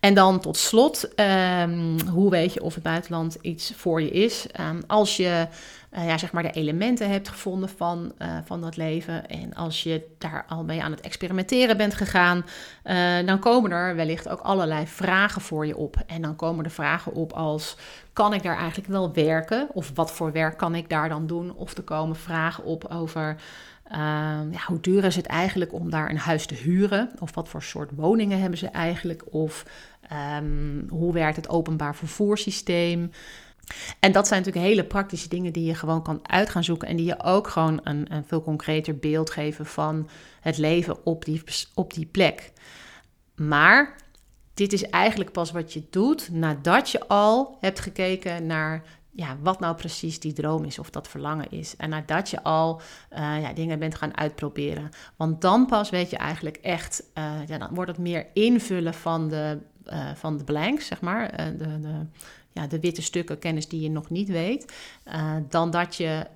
En 0.00 0.14
dan 0.14 0.40
tot 0.40 0.56
slot, 0.56 1.14
ehm, 1.14 1.98
hoe 2.08 2.30
weet 2.30 2.54
je 2.54 2.62
of 2.62 2.74
het 2.74 2.82
buitenland 2.82 3.36
iets 3.40 3.72
voor 3.76 4.02
je 4.02 4.10
is? 4.10 4.46
Ehm, 4.52 4.80
als 4.86 5.16
je 5.16 5.46
uh, 5.98 6.06
ja, 6.06 6.18
zeg 6.18 6.32
maar 6.32 6.42
de 6.42 6.50
elementen 6.50 7.10
hebt 7.10 7.28
gevonden 7.28 7.68
van, 7.68 8.12
uh, 8.18 8.28
van 8.44 8.60
dat 8.60 8.76
leven. 8.76 9.28
En 9.28 9.54
als 9.54 9.82
je 9.82 10.06
daar 10.18 10.44
al 10.48 10.64
mee 10.64 10.82
aan 10.82 10.90
het 10.90 11.00
experimenteren 11.00 11.76
bent 11.76 11.94
gegaan, 11.94 12.44
uh, 12.84 13.26
dan 13.26 13.38
komen 13.38 13.70
er 13.70 13.96
wellicht 13.96 14.28
ook 14.28 14.40
allerlei 14.40 14.86
vragen 14.86 15.40
voor 15.40 15.66
je 15.66 15.76
op. 15.76 15.96
En 16.06 16.22
dan 16.22 16.36
komen 16.36 16.64
er 16.64 16.70
vragen 16.70 17.12
op 17.12 17.32
als: 17.32 17.76
kan 18.12 18.34
ik 18.34 18.42
daar 18.42 18.56
eigenlijk 18.58 18.88
wel 18.88 19.12
werken? 19.12 19.68
Of 19.72 19.90
wat 19.94 20.12
voor 20.12 20.32
werk 20.32 20.58
kan 20.58 20.74
ik 20.74 20.88
daar 20.88 21.08
dan 21.08 21.26
doen? 21.26 21.54
Of 21.54 21.76
er 21.76 21.82
komen 21.82 22.16
vragen 22.16 22.64
op 22.64 22.84
over. 22.84 23.36
Ja, 24.50 24.64
hoe 24.66 24.80
duur 24.80 25.04
is 25.04 25.16
het 25.16 25.26
eigenlijk 25.26 25.72
om 25.72 25.90
daar 25.90 26.10
een 26.10 26.18
huis 26.18 26.46
te 26.46 26.54
huren? 26.54 27.10
Of 27.18 27.34
wat 27.34 27.48
voor 27.48 27.62
soort 27.62 27.90
woningen 27.94 28.40
hebben 28.40 28.58
ze 28.58 28.66
eigenlijk? 28.66 29.34
Of 29.34 29.66
um, 30.38 30.86
hoe 30.88 31.12
werkt 31.12 31.36
het 31.36 31.48
openbaar 31.48 31.96
vervoerssysteem? 31.96 33.10
En 34.00 34.12
dat 34.12 34.28
zijn 34.28 34.42
natuurlijk 34.42 34.72
hele 34.72 34.86
praktische 34.86 35.28
dingen 35.28 35.52
die 35.52 35.64
je 35.64 35.74
gewoon 35.74 36.02
kan 36.02 36.20
uit 36.22 36.48
gaan 36.50 36.64
zoeken 36.64 36.88
en 36.88 36.96
die 36.96 37.06
je 37.06 37.22
ook 37.22 37.48
gewoon 37.48 37.80
een, 37.84 38.14
een 38.14 38.24
veel 38.24 38.42
concreter 38.42 38.96
beeld 38.96 39.30
geven 39.30 39.66
van 39.66 40.08
het 40.40 40.58
leven 40.58 41.06
op 41.06 41.24
die, 41.24 41.42
op 41.74 41.94
die 41.94 42.06
plek. 42.06 42.52
Maar 43.34 43.96
dit 44.54 44.72
is 44.72 44.84
eigenlijk 44.84 45.32
pas 45.32 45.50
wat 45.50 45.72
je 45.72 45.82
doet 45.90 46.28
nadat 46.32 46.90
je 46.90 47.08
al 47.08 47.56
hebt 47.60 47.80
gekeken 47.80 48.46
naar 48.46 48.82
ja, 49.14 49.36
wat 49.42 49.60
nou 49.60 49.76
precies 49.76 50.20
die 50.20 50.32
droom 50.32 50.64
is 50.64 50.78
of 50.78 50.90
dat 50.90 51.08
verlangen 51.08 51.50
is. 51.50 51.76
En 51.76 51.90
nadat 51.90 52.30
je 52.30 52.42
al 52.42 52.80
uh, 53.12 53.18
ja, 53.18 53.52
dingen 53.52 53.78
bent 53.78 53.94
gaan 53.94 54.16
uitproberen. 54.16 54.90
Want 55.16 55.40
dan 55.40 55.66
pas 55.66 55.90
weet 55.90 56.10
je 56.10 56.16
eigenlijk 56.16 56.56
echt, 56.56 57.04
uh, 57.18 57.46
ja, 57.46 57.58
dan 57.58 57.74
wordt 57.74 57.90
het 57.90 58.00
meer 58.00 58.26
invullen 58.32 58.94
van 58.94 59.28
de, 59.28 59.58
uh, 59.86 60.10
van 60.14 60.36
de 60.36 60.44
blanks, 60.44 60.86
zeg 60.86 61.00
maar. 61.00 61.36
de, 61.58 61.80
de, 61.80 62.06
ja, 62.52 62.66
de 62.66 62.80
witte 62.80 63.02
stukken 63.02 63.38
kennis 63.38 63.68
die 63.68 63.80
je 63.80 63.90
nog 63.90 64.10
niet 64.10 64.28
weet, 64.28 64.72
dan 65.48 65.70
dat 65.70 65.96
je 65.96 66.26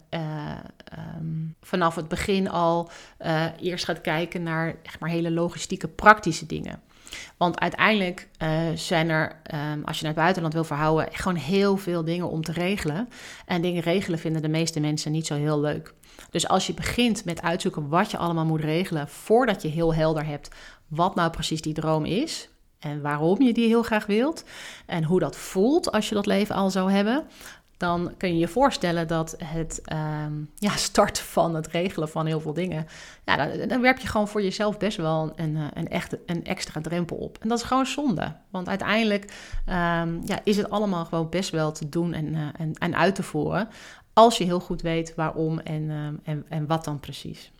um, 1.19 1.55
vanaf 1.61 1.95
het 1.95 2.09
begin 2.09 2.49
al 2.49 2.91
eerst 3.61 3.85
gaat 3.85 4.01
kijken 4.01 4.43
naar 4.43 4.77
echt 4.83 5.01
maar 5.01 5.11
hele 5.11 5.31
logistieke, 5.31 5.89
praktische 5.89 6.47
dingen. 6.47 6.81
Want 7.37 7.61
uiteindelijk 7.61 8.29
zijn 8.75 9.09
er, 9.09 9.41
um, 9.55 9.85
als 9.85 9.97
je 9.99 10.05
naar 10.05 10.13
het 10.13 10.23
buitenland 10.23 10.55
wil 10.55 10.65
verhouden, 10.65 11.09
gewoon 11.13 11.37
heel 11.37 11.77
veel 11.77 12.05
dingen 12.05 12.31
om 12.31 12.43
te 12.43 12.53
regelen. 12.53 13.09
En 13.47 13.63
dingen 13.63 13.83
regelen 13.83 14.19
vinden 14.19 14.43
de 14.43 14.49
meeste 14.49 14.81
mensen 14.81 15.13
niet 15.13 15.27
zo 15.27 15.35
heel 15.35 15.61
leuk. 15.61 15.95
Dus 16.31 16.49
als 16.49 16.67
je 16.67 16.75
begint 16.75 17.25
met 17.25 17.43
uitzoeken 17.43 17.89
wat 17.89 18.11
je 18.11 18.17
allemaal 18.17 18.47
moet 18.47 18.61
regelen, 18.61 19.09
voordat 19.09 19.63
je 19.63 19.69
heel 19.69 19.95
helder 19.95 20.27
hebt 20.27 20.49
wat 20.87 21.15
nou 21.15 21.31
precies 21.31 21.61
die 21.61 21.75
droom 21.75 22.05
is, 22.05 22.49
en 22.79 23.03
waarom 23.03 23.43
je 23.43 23.53
die 23.53 23.67
heel 23.67 23.83
graag 23.83 24.07
wilt 24.07 24.45
en 24.87 25.05
hoe 25.05 25.21
dat 25.21 25.37
voelt 25.37 25.93
als 25.93 26.09
je 26.09 26.15
dat 26.15 26.27
leven 26.27 26.55
al 26.55 26.71
zou 26.71 26.91
hebben, 26.91 27.27
dan 27.77 28.15
kun 28.17 28.29
je 28.29 28.39
je 28.39 28.49
voorstellen 28.49 29.09
dat 29.09 29.37
het 29.45 29.83
um, 30.27 30.51
ja, 30.55 30.77
starten 30.91 31.25
van 31.25 31.55
het 31.55 31.67
regelen 31.67 32.09
van 32.09 32.27
heel 32.27 32.41
veel 32.41 32.53
dingen, 32.53 32.87
ja, 33.25 33.37
dan, 33.37 33.69
dan 33.69 33.81
werp 33.81 33.99
je 33.99 34.09
gewoon 34.09 34.29
voor 34.29 34.43
jezelf 34.43 34.79
best 34.79 34.97
wel 34.97 35.33
een, 35.37 35.59
een, 35.75 35.89
echte, 35.89 36.21
een 36.27 36.45
extra 36.45 36.81
drempel 36.81 37.17
op. 37.17 37.39
En 37.41 37.49
dat 37.49 37.59
is 37.59 37.65
gewoon 37.65 37.87
zonde, 37.87 38.37
want 38.51 38.69
uiteindelijk 38.69 39.25
um, 39.69 40.21
ja, 40.25 40.41
is 40.45 40.57
het 40.57 40.71
allemaal 40.71 41.05
gewoon 41.05 41.29
best 41.29 41.51
wel 41.51 41.73
te 41.73 41.89
doen 41.89 42.13
en, 42.13 42.35
uh, 42.35 42.49
en, 42.57 42.75
en 42.79 42.97
uit 42.97 43.15
te 43.15 43.23
voeren, 43.23 43.69
als 44.13 44.39
je 44.39 44.45
heel 44.45 44.61
goed 44.61 44.83
weet 44.83 45.15
waarom 45.15 45.59
en, 45.59 45.91
um, 45.91 46.21
en, 46.23 46.45
en 46.49 46.67
wat 46.67 46.85
dan 46.85 47.01
precies. 47.01 47.53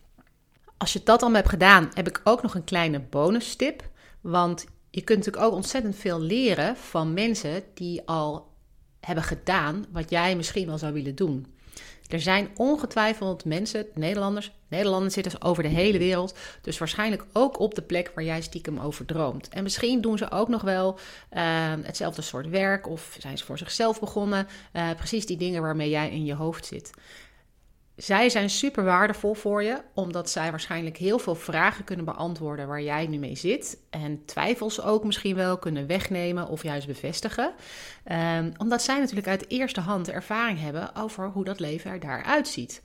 Als 0.77 0.93
je 0.93 1.01
dat 1.05 1.21
allemaal 1.21 1.41
hebt 1.41 1.53
gedaan, 1.53 1.91
heb 1.95 2.09
ik 2.09 2.21
ook 2.25 2.43
nog 2.43 2.55
een 2.55 2.65
kleine 2.65 3.01
bonus 3.01 3.57
tip. 3.57 3.89
Want 4.21 4.67
je 4.91 5.03
kunt 5.03 5.19
natuurlijk 5.19 5.47
ook 5.47 5.53
ontzettend 5.53 5.97
veel 5.97 6.21
leren 6.21 6.77
van 6.77 7.15
mensen 7.15 7.63
die 7.75 8.03
al 8.07 8.55
hebben 9.01 9.25
gedaan 9.25 9.87
wat 9.93 10.11
jij 10.11 10.37
misschien 10.37 10.67
wel 10.67 10.79
zou 10.79 10.93
willen 10.93 11.15
doen. 11.15 11.47
Er 12.09 12.21
zijn 12.21 12.49
ongetwijfeld 12.57 13.45
mensen, 13.45 13.87
Nederlanders, 13.95 14.53
Nederlanders 14.69 15.15
zitten 15.15 15.43
over 15.43 15.63
de 15.63 15.69
hele 15.69 15.99
wereld, 15.99 16.39
dus 16.63 16.79
waarschijnlijk 16.79 17.25
ook 17.33 17.59
op 17.59 17.75
de 17.75 17.83
plek 17.83 18.13
waar 18.15 18.25
jij 18.25 18.41
stiekem 18.41 18.79
over 18.79 19.05
droomt. 19.05 19.49
En 19.49 19.63
misschien 19.63 20.01
doen 20.01 20.19
ze 20.19 20.31
ook 20.31 20.49
nog 20.49 20.63
wel 20.63 20.99
uh, 21.33 21.41
hetzelfde 21.83 22.23
soort 22.23 22.49
werk 22.49 22.89
of 22.89 23.17
zijn 23.19 23.39
ze 23.39 23.45
voor 23.45 23.59
zichzelf 23.59 24.01
begonnen, 24.01 24.47
uh, 24.73 24.91
precies 24.97 25.27
die 25.27 25.37
dingen 25.37 25.63
waarmee 25.63 25.91
jij 25.91 26.11
in 26.11 26.25
je 26.25 26.35
hoofd 26.35 26.67
zit 26.67 26.91
zij 27.97 28.29
zijn 28.29 28.51
super 28.51 28.85
waardevol 28.85 29.35
voor 29.35 29.63
je, 29.63 29.81
omdat 29.95 30.31
zij 30.31 30.51
waarschijnlijk 30.51 30.97
heel 30.97 31.19
veel 31.19 31.35
vragen 31.35 31.85
kunnen 31.85 32.05
beantwoorden 32.05 32.69
waar 32.69 32.83
jij 32.83 33.07
nu 33.07 33.19
mee 33.19 33.37
zit. 33.37 33.79
En 33.91 34.25
twijfels 34.25 34.83
ook 34.83 35.05
misschien 35.05 35.35
wel 35.35 35.59
kunnen 35.59 35.87
wegnemen 35.87 36.49
of 36.49 36.63
juist 36.63 36.87
bevestigen. 36.87 37.53
Um, 38.13 38.53
omdat 38.57 38.83
zij 38.83 38.99
natuurlijk 38.99 39.29
uit 39.29 39.51
eerste 39.51 39.81
hand 39.81 40.11
ervaring 40.11 40.61
hebben 40.61 40.95
over 40.97 41.29
hoe 41.29 41.45
dat 41.45 41.61
leven 41.61 41.91
er 41.91 42.01
daaruit 42.01 42.49
ziet. 42.49 42.83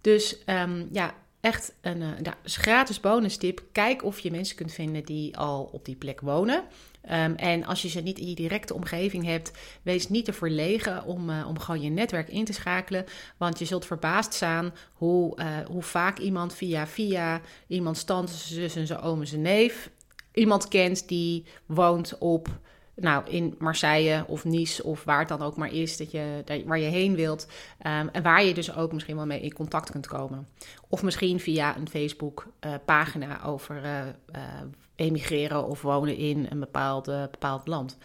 Dus 0.00 0.38
um, 0.46 0.88
ja, 0.92 1.14
echt 1.40 1.72
een, 1.80 2.00
uh, 2.00 2.32
gratis 2.42 3.00
bonus 3.00 3.36
tip. 3.36 3.62
Kijk 3.72 4.04
of 4.04 4.18
je 4.18 4.30
mensen 4.30 4.56
kunt 4.56 4.72
vinden 4.72 5.04
die 5.04 5.36
al 5.36 5.68
op 5.72 5.84
die 5.84 5.96
plek 5.96 6.20
wonen. 6.20 6.64
Um, 7.12 7.34
en 7.34 7.64
als 7.64 7.82
je 7.82 7.88
ze 7.88 8.00
niet 8.00 8.18
in 8.18 8.28
je 8.28 8.34
directe 8.34 8.74
omgeving 8.74 9.24
hebt, 9.24 9.52
wees 9.82 10.08
niet 10.08 10.24
te 10.24 10.32
verlegen 10.32 11.04
om, 11.04 11.30
uh, 11.30 11.46
om 11.48 11.58
gewoon 11.58 11.80
je 11.80 11.90
netwerk 11.90 12.28
in 12.28 12.44
te 12.44 12.52
schakelen. 12.52 13.04
Want 13.36 13.58
je 13.58 13.64
zult 13.64 13.86
verbaasd 13.86 14.34
staan 14.34 14.74
hoe, 14.92 15.40
uh, 15.40 15.46
hoe 15.66 15.82
vaak 15.82 16.18
iemand 16.18 16.54
via 16.54 16.86
via 16.86 17.40
iemands 17.66 18.04
tante, 18.04 18.32
zus 18.32 18.76
en 18.76 18.86
zijn 18.86 19.00
oom 19.00 19.20
en 19.20 19.26
zijn 19.26 19.42
neef 19.42 19.90
iemand 20.38 20.68
kent 20.68 21.08
die 21.08 21.44
woont 21.66 22.18
op 22.18 22.48
nou, 22.94 23.30
in 23.30 23.54
Marseille 23.58 24.24
of 24.26 24.44
Nice 24.44 24.84
of 24.84 25.04
waar 25.04 25.18
het 25.18 25.28
dan 25.28 25.42
ook 25.42 25.56
maar 25.56 25.72
is, 25.72 25.96
dat 25.96 26.10
je, 26.10 26.44
waar 26.66 26.78
je 26.78 26.88
heen 26.88 27.14
wilt. 27.14 27.46
Um, 27.86 28.08
en 28.08 28.22
waar 28.22 28.44
je 28.44 28.54
dus 28.54 28.74
ook 28.74 28.92
misschien 28.92 29.16
wel 29.16 29.26
mee 29.26 29.40
in 29.40 29.52
contact 29.52 29.90
kunt 29.90 30.06
komen. 30.06 30.48
Of 30.88 31.02
misschien 31.02 31.40
via 31.40 31.76
een 31.76 31.88
Facebook-pagina 31.88 33.38
uh, 33.38 33.48
over 33.48 33.82
emigreren 34.98 35.66
of 35.66 35.82
wonen 35.82 36.16
in 36.16 36.46
een 36.50 36.60
bepaald, 36.60 37.04
bepaald 37.04 37.66
land. 37.66 37.96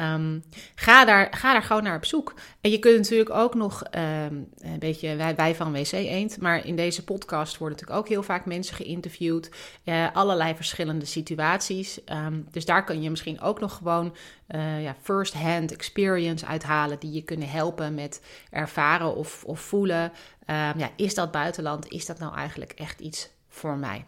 Um, 0.00 0.42
ga, 0.74 1.04
daar, 1.04 1.28
ga 1.30 1.52
daar 1.52 1.62
gewoon 1.62 1.82
naar 1.82 1.96
op 1.96 2.04
zoek. 2.04 2.34
En 2.60 2.70
je 2.70 2.78
kunt 2.78 2.96
natuurlijk 2.96 3.30
ook 3.30 3.54
nog 3.54 3.82
um, 3.94 4.48
een 4.58 4.78
beetje 4.78 5.16
wij, 5.16 5.34
wij 5.34 5.54
van 5.54 5.72
WC 5.72 5.92
Eend, 5.92 6.40
maar 6.40 6.66
in 6.66 6.76
deze 6.76 7.04
podcast 7.04 7.58
worden 7.58 7.78
natuurlijk 7.78 8.04
ook 8.04 8.08
heel 8.08 8.22
vaak 8.22 8.46
mensen 8.46 8.76
geïnterviewd. 8.76 9.50
Uh, 9.84 10.06
allerlei 10.12 10.54
verschillende 10.54 11.04
situaties. 11.04 12.00
Um, 12.06 12.46
dus 12.50 12.64
daar 12.64 12.84
kun 12.84 13.02
je 13.02 13.10
misschien 13.10 13.40
ook 13.40 13.60
nog 13.60 13.76
gewoon 13.76 14.14
uh, 14.48 14.82
ja, 14.82 14.96
first-hand 15.02 15.72
experience 15.72 16.46
uithalen 16.46 16.98
die 16.98 17.12
je 17.12 17.22
kunnen 17.22 17.48
helpen 17.48 17.94
met 17.94 18.22
ervaren 18.50 19.16
of, 19.16 19.44
of 19.44 19.60
voelen. 19.60 20.12
ja, 20.46 20.90
is 20.96 21.14
dat 21.14 21.30
buitenland? 21.30 21.88
Is 21.88 22.06
dat 22.06 22.18
nou 22.18 22.34
eigenlijk 22.34 22.72
echt 22.72 23.00
iets 23.00 23.30
voor 23.48 23.76
mij? 23.76 24.04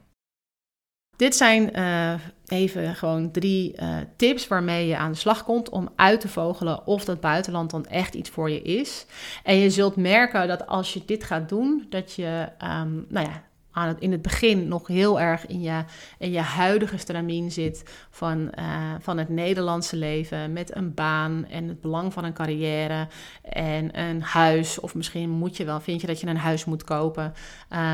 Dit 1.16 1.36
zijn 1.36 1.78
uh, 1.78 2.14
even 2.46 2.94
gewoon 2.94 3.30
drie 3.30 3.74
uh, 3.82 3.96
tips 4.16 4.48
waarmee 4.48 4.86
je 4.86 4.96
aan 4.96 5.12
de 5.12 5.18
slag 5.18 5.44
komt 5.44 5.68
om 5.68 5.88
uit 5.96 6.20
te 6.20 6.28
vogelen 6.28 6.86
of 6.86 7.04
dat 7.04 7.20
buitenland 7.20 7.70
dan 7.70 7.86
echt 7.86 8.14
iets 8.14 8.30
voor 8.30 8.50
je 8.50 8.62
is. 8.62 9.06
En 9.42 9.56
je 9.56 9.70
zult 9.70 9.96
merken 9.96 10.48
dat 10.48 10.66
als 10.66 10.92
je 10.92 11.02
dit 11.06 11.24
gaat 11.24 11.48
doen, 11.48 11.86
dat 11.90 12.12
je, 12.12 12.48
um, 12.62 13.06
nou 13.08 13.26
ja, 13.26 13.42
aan 13.74 13.88
het, 13.88 14.00
in 14.00 14.12
het 14.12 14.22
begin 14.22 14.68
nog 14.68 14.86
heel 14.86 15.20
erg 15.20 15.46
in 15.46 15.60
je, 15.60 15.84
in 16.18 16.30
je 16.30 16.40
huidige 16.40 16.96
stramien 16.96 17.52
zit 17.52 18.06
van, 18.10 18.50
uh, 18.58 18.94
van 19.00 19.18
het 19.18 19.28
Nederlandse 19.28 19.96
leven 19.96 20.52
met 20.52 20.76
een 20.76 20.94
baan 20.94 21.46
en 21.46 21.68
het 21.68 21.80
belang 21.80 22.12
van 22.12 22.24
een 22.24 22.32
carrière 22.32 23.08
en 23.42 24.00
een 24.00 24.22
huis. 24.22 24.80
Of 24.80 24.94
misschien 24.94 25.30
moet 25.30 25.56
je 25.56 25.64
wel, 25.64 25.80
vind 25.80 26.00
je 26.00 26.06
dat 26.06 26.20
je 26.20 26.26
een 26.26 26.36
huis 26.36 26.64
moet 26.64 26.84
kopen. 26.84 27.32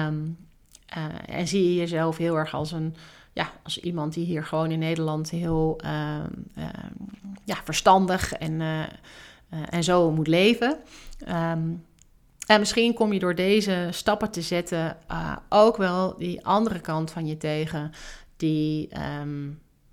Um, 0.06 0.36
uh, 0.96 1.38
en 1.38 1.48
zie 1.48 1.64
je 1.64 1.74
jezelf 1.74 2.16
heel 2.16 2.36
erg 2.36 2.54
als 2.54 2.72
een 2.72 2.94
ja, 3.32 3.50
als 3.62 3.78
iemand 3.78 4.14
die 4.14 4.24
hier 4.24 4.44
gewoon 4.44 4.70
in 4.70 4.78
Nederland 4.78 5.30
heel 5.30 5.80
uh, 5.84 6.16
uh, 6.58 6.64
ja, 7.44 7.56
verstandig 7.64 8.32
en, 8.32 8.60
uh, 8.60 8.82
en 9.48 9.84
zo 9.84 10.10
moet 10.10 10.26
leven. 10.26 10.78
Um, 11.28 11.84
en 12.46 12.58
misschien 12.58 12.94
kom 12.94 13.12
je 13.12 13.18
door 13.18 13.34
deze 13.34 13.88
stappen 13.90 14.30
te 14.30 14.42
zetten 14.42 14.96
ook 15.48 15.76
wel 15.76 16.14
die 16.18 16.46
andere 16.46 16.80
kant 16.80 17.10
van 17.10 17.26
je 17.26 17.36
tegen, 17.36 17.92
die 18.36 18.88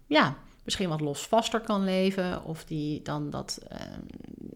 ja, 0.08 0.36
misschien 0.64 0.90
wat 0.90 1.02
losvaster 1.02 1.60
kan 1.60 1.84
leven, 1.84 2.44
of 2.44 2.66
die 2.66 3.02
dan 3.02 3.30
dat 3.30 3.60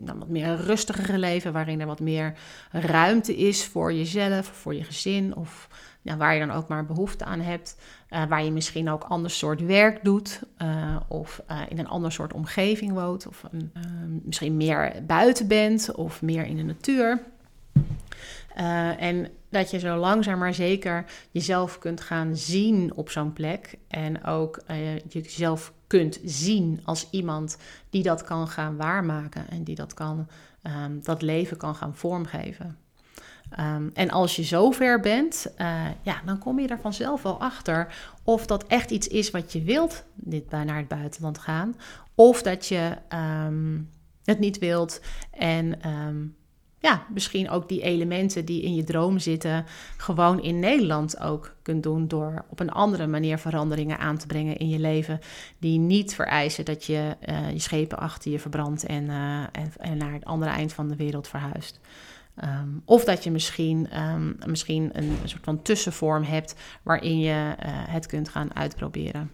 dan 0.06 0.20
wat 0.20 0.28
meer 0.28 0.56
rustigere 0.56 1.18
leven, 1.18 1.54
waarin 1.54 1.80
er 1.80 1.88
wat 1.88 2.00
meer 2.00 2.34
ruimte 2.72 3.36
is 3.36 3.66
voor 3.66 3.94
jezelf, 3.94 4.46
voor 4.46 4.76
je 4.76 4.84
gezin, 4.84 5.36
of 5.36 5.68
waar 6.02 6.34
je 6.34 6.46
dan 6.46 6.52
ook 6.52 6.68
maar 6.68 6.86
behoefte 6.86 7.26
aan 7.26 7.40
hebt. 7.40 7.78
Uh, 8.10 8.26
waar 8.26 8.44
je 8.44 8.52
misschien 8.52 8.90
ook 8.90 9.04
ander 9.04 9.32
soort 9.32 9.66
werk 9.66 10.04
doet. 10.04 10.42
Uh, 10.62 10.96
of 11.08 11.42
uh, 11.52 11.62
in 11.70 11.80
een 11.80 11.88
ander 11.88 12.12
soort 12.12 12.34
omgeving 12.34 12.94
woont. 12.94 13.28
Of 13.28 13.44
een, 13.52 13.72
misschien 14.24 14.58
meer 14.58 14.94
buiten 15.08 15.48
bent. 15.48 15.96
Of 15.96 16.22
meer 16.22 16.46
in 16.46 16.56
de 16.56 16.64
natuur. 16.64 17.22
en 18.98 19.28
dat 19.50 19.72
je 19.72 19.80
zo 19.80 19.96
langzaam 19.96 20.40
maar 20.40 20.54
zeker 20.54 21.06
jezelf 21.32 21.80
kunt 21.80 22.02
gaan 22.02 22.36
zien 22.36 22.94
op 22.96 23.10
zo'n 23.10 23.34
plek. 23.34 23.78
En 23.88 24.24
ook 24.24 24.62
jezelf 25.10 25.74
kunt 25.92 26.20
zien 26.24 26.82
als 26.84 27.08
iemand 27.10 27.58
die 27.90 28.04
dat 28.04 28.24
kan 28.24 28.48
gaan 28.48 28.76
waarmaken 28.78 29.50
en 29.50 29.64
die 29.64 29.76
dat, 29.76 29.94
kan, 29.94 30.28
um, 30.64 31.04
dat 31.04 31.22
leven 31.22 31.58
kan 31.58 31.76
gaan 31.76 31.96
vormgeven. 31.96 32.78
Um, 33.60 33.92
en 33.94 34.10
als 34.10 34.36
je 34.36 34.44
zover 34.44 35.00
bent, 35.00 35.54
uh, 35.58 35.86
ja, 36.02 36.22
dan 36.26 36.38
kom 36.38 36.60
je 36.60 36.68
er 36.68 36.80
vanzelf 36.80 37.22
wel 37.22 37.40
achter 37.40 37.96
of 38.24 38.46
dat 38.46 38.68
echt 38.68 38.92
iets 38.92 39.08
is 39.08 39.32
wat 39.32 39.54
je 39.54 39.64
wilt, 39.64 40.04
dit 40.14 40.52
naar 40.52 40.78
het 40.78 40.88
buitenland 40.88 41.38
gaan, 41.38 41.76
of 42.16 42.42
dat 42.42 42.68
je 42.68 42.98
um, 43.46 43.90
het 44.24 44.40
niet 44.40 44.60
wilt 44.60 45.02
en 45.32 45.82
ja, 46.82 47.06
misschien 47.14 47.50
ook 47.50 47.70
die 47.70 47.82
elementen 47.82 48.46
die 48.46 48.62
in 48.62 48.76
je 48.76 48.84
droom 48.84 49.20
zitten, 49.20 49.66
gewoon 49.98 50.42
in 50.42 50.60
Nederland 50.60 51.20
ook 51.20 51.56
kunt 51.62 51.84
doen 51.84 52.08
door 52.08 52.46
op 52.50 52.60
een 52.60 52.72
andere 52.72 53.08
manier 53.08 53.38
veranderingen 53.38 54.00
aan 54.00 54.18
te 54.18 54.28
brengen 54.28 54.58
in 54.58 54.70
je 54.70 54.80
leven, 54.80 55.20
die 55.60 55.80
niet 55.80 56.16
vereisen 56.16 56.66
dat 56.66 56.86
je 56.86 57.16
uh, 57.30 57.52
je 57.52 57.60
schepen 57.60 57.98
achter 57.98 58.32
je 58.32 58.40
verbrandt 58.40 58.86
en, 58.86 59.04
uh, 59.04 59.40
en, 59.52 59.72
en, 59.78 59.98
naar 59.98 60.14
het 60.14 60.26
andere 60.26 60.52
eind 60.52 60.74
van 60.74 60.88
de 60.88 60.96
wereld 60.96 61.28
verhuist. 61.28 61.80
Um, 62.44 62.82
of 62.86 63.04
dat 63.04 63.24
je 63.24 63.32
misschien, 63.32 64.00
um, 64.00 64.38
misschien 64.46 64.90
een 64.94 65.18
soort 65.24 65.44
van 65.44 65.62
tussenvorm 65.62 66.24
hebt 66.24 66.56
waarin 66.84 67.20
je 67.20 67.56
uh, 67.66 67.66
het 67.68 68.06
kunt 68.06 68.30
gaan 68.30 68.56
uitproberen. 68.56 69.32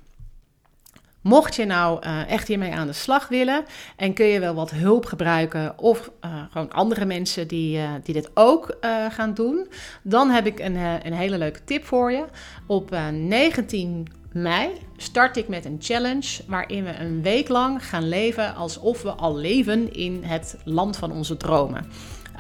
Mocht 1.22 1.56
je 1.56 1.66
nou 1.66 2.06
uh, 2.06 2.30
echt 2.30 2.48
hiermee 2.48 2.74
aan 2.74 2.88
de 2.88 2.94
slag 2.94 3.28
willen 3.28 3.66
en 3.96 4.14
kun 4.14 4.26
je 4.26 4.40
wel 4.40 4.54
wat 4.54 4.72
hulp 4.72 5.06
gebruiken 5.06 5.80
of 5.80 6.12
uh, 6.26 6.32
gewoon 6.52 6.72
andere 6.72 7.06
mensen 7.06 7.48
die, 7.48 7.78
uh, 7.78 7.90
die 8.04 8.14
dit 8.14 8.30
ook 8.34 8.78
gaan 9.10 9.34
doen, 9.34 9.68
dan 10.04 10.30
heb 10.30 10.46
ik 10.46 10.60
een, 10.60 10.76
een 10.76 11.14
hele 11.14 11.38
leuke 11.38 11.64
tip 11.64 11.86
voor 11.86 12.12
je. 12.12 12.26
Op 12.68 12.96
19 13.12 14.08
mei 14.32 14.70
start 14.98 15.38
ik 15.38 15.48
met 15.48 15.66
een 15.66 15.78
challenge 15.80 16.44
waarin 16.48 16.84
we 16.84 16.96
een 17.00 17.22
week 17.22 17.48
lang 17.48 17.86
gaan 17.86 18.08
leven 18.08 18.56
alsof 18.56 19.02
we 19.02 19.12
al 19.12 19.36
leven 19.36 19.94
in 19.94 20.24
het 20.24 20.58
land 20.64 20.98
van 20.98 21.12
onze 21.12 21.38
dromen. 21.38 21.86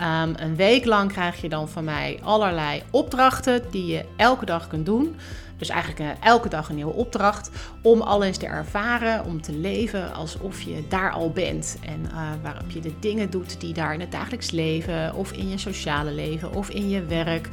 Um, 0.01 0.33
een 0.35 0.55
week 0.55 0.85
lang 0.85 1.11
krijg 1.11 1.41
je 1.41 1.49
dan 1.49 1.69
van 1.69 1.83
mij 1.83 2.19
allerlei 2.23 2.83
opdrachten 2.91 3.61
die 3.71 3.85
je 3.85 4.05
elke 4.15 4.45
dag 4.45 4.67
kunt 4.67 4.85
doen. 4.85 5.15
Dus 5.57 5.69
eigenlijk 5.69 5.99
uh, 6.01 6.27
elke 6.27 6.49
dag 6.49 6.69
een 6.69 6.75
nieuwe 6.75 6.93
opdracht 6.93 7.49
om 7.81 8.01
al 8.01 8.23
eens 8.23 8.37
te 8.37 8.45
ervaren, 8.45 9.25
om 9.25 9.41
te 9.41 9.53
leven 9.53 10.13
alsof 10.13 10.61
je 10.61 10.83
daar 10.89 11.11
al 11.11 11.29
bent. 11.31 11.77
En 11.81 12.01
uh, 12.11 12.29
waarop 12.41 12.69
je 12.69 12.79
de 12.79 12.93
dingen 12.99 13.29
doet 13.29 13.61
die 13.61 13.73
daar 13.73 13.93
in 13.93 13.99
het 13.99 14.11
dagelijks 14.11 14.51
leven, 14.51 15.15
of 15.15 15.31
in 15.31 15.49
je 15.49 15.57
sociale 15.57 16.11
leven, 16.11 16.53
of 16.53 16.69
in 16.69 16.89
je 16.89 17.03
werk, 17.03 17.49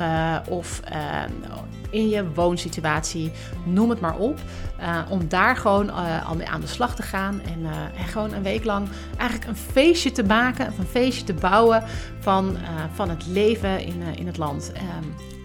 uh, 0.00 0.36
of 0.48 0.80
in 1.90 2.08
je 2.08 2.32
woonsituatie, 2.32 3.32
noem 3.64 3.90
het 3.90 4.00
maar 4.00 4.16
op. 4.16 4.38
om 5.08 5.28
daar 5.28 5.56
gewoon 5.56 5.92
aan 6.46 6.60
de 6.60 6.66
slag 6.66 6.94
te 6.94 7.02
gaan 7.02 7.40
en, 7.40 7.66
gewoon 8.06 8.32
een 8.32 8.42
week 8.42 8.64
lang 8.64 8.88
eigenlijk 9.16 9.50
een 9.50 9.56
feestje 9.56 10.12
te 10.12 10.24
maken, 10.24 10.68
of 10.68 10.78
een 10.78 10.86
feestje 10.86 11.24
te 11.24 11.34
bouwen 11.34 11.82
van, 12.18 12.56
van 12.94 13.08
het 13.08 13.26
leven 13.26 13.84
in, 13.84 14.02
in 14.16 14.26
het 14.26 14.36
land. 14.36 14.72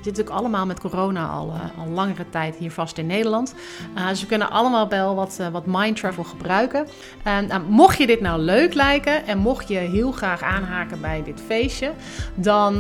Um, 0.07 0.13
zit 0.13 0.25
natuurlijk 0.25 0.45
allemaal 0.45 0.65
met 0.65 0.79
corona 0.79 1.27
al, 1.27 1.53
uh, 1.53 1.79
al 1.79 1.87
langere 1.87 2.29
tijd 2.29 2.55
hier 2.55 2.71
vast 2.71 2.97
in 2.97 3.05
Nederland. 3.05 3.53
Uh, 3.97 4.07
dus 4.07 4.21
we 4.21 4.27
kunnen 4.27 4.49
allemaal 4.49 4.89
wel 4.89 5.15
wat, 5.15 5.37
uh, 5.41 5.47
wat 5.47 5.63
mind 5.65 5.97
travel 5.97 6.23
gebruiken. 6.23 6.87
Nou, 7.23 7.61
mocht 7.69 7.97
je 7.97 8.07
dit 8.07 8.21
nou 8.21 8.39
leuk 8.41 8.73
lijken 8.73 9.27
en 9.27 9.37
mocht 9.37 9.67
je 9.67 9.77
heel 9.77 10.11
graag 10.11 10.41
aanhaken 10.41 11.01
bij 11.01 11.23
dit 11.23 11.41
feestje, 11.45 11.91
dan 12.35 12.75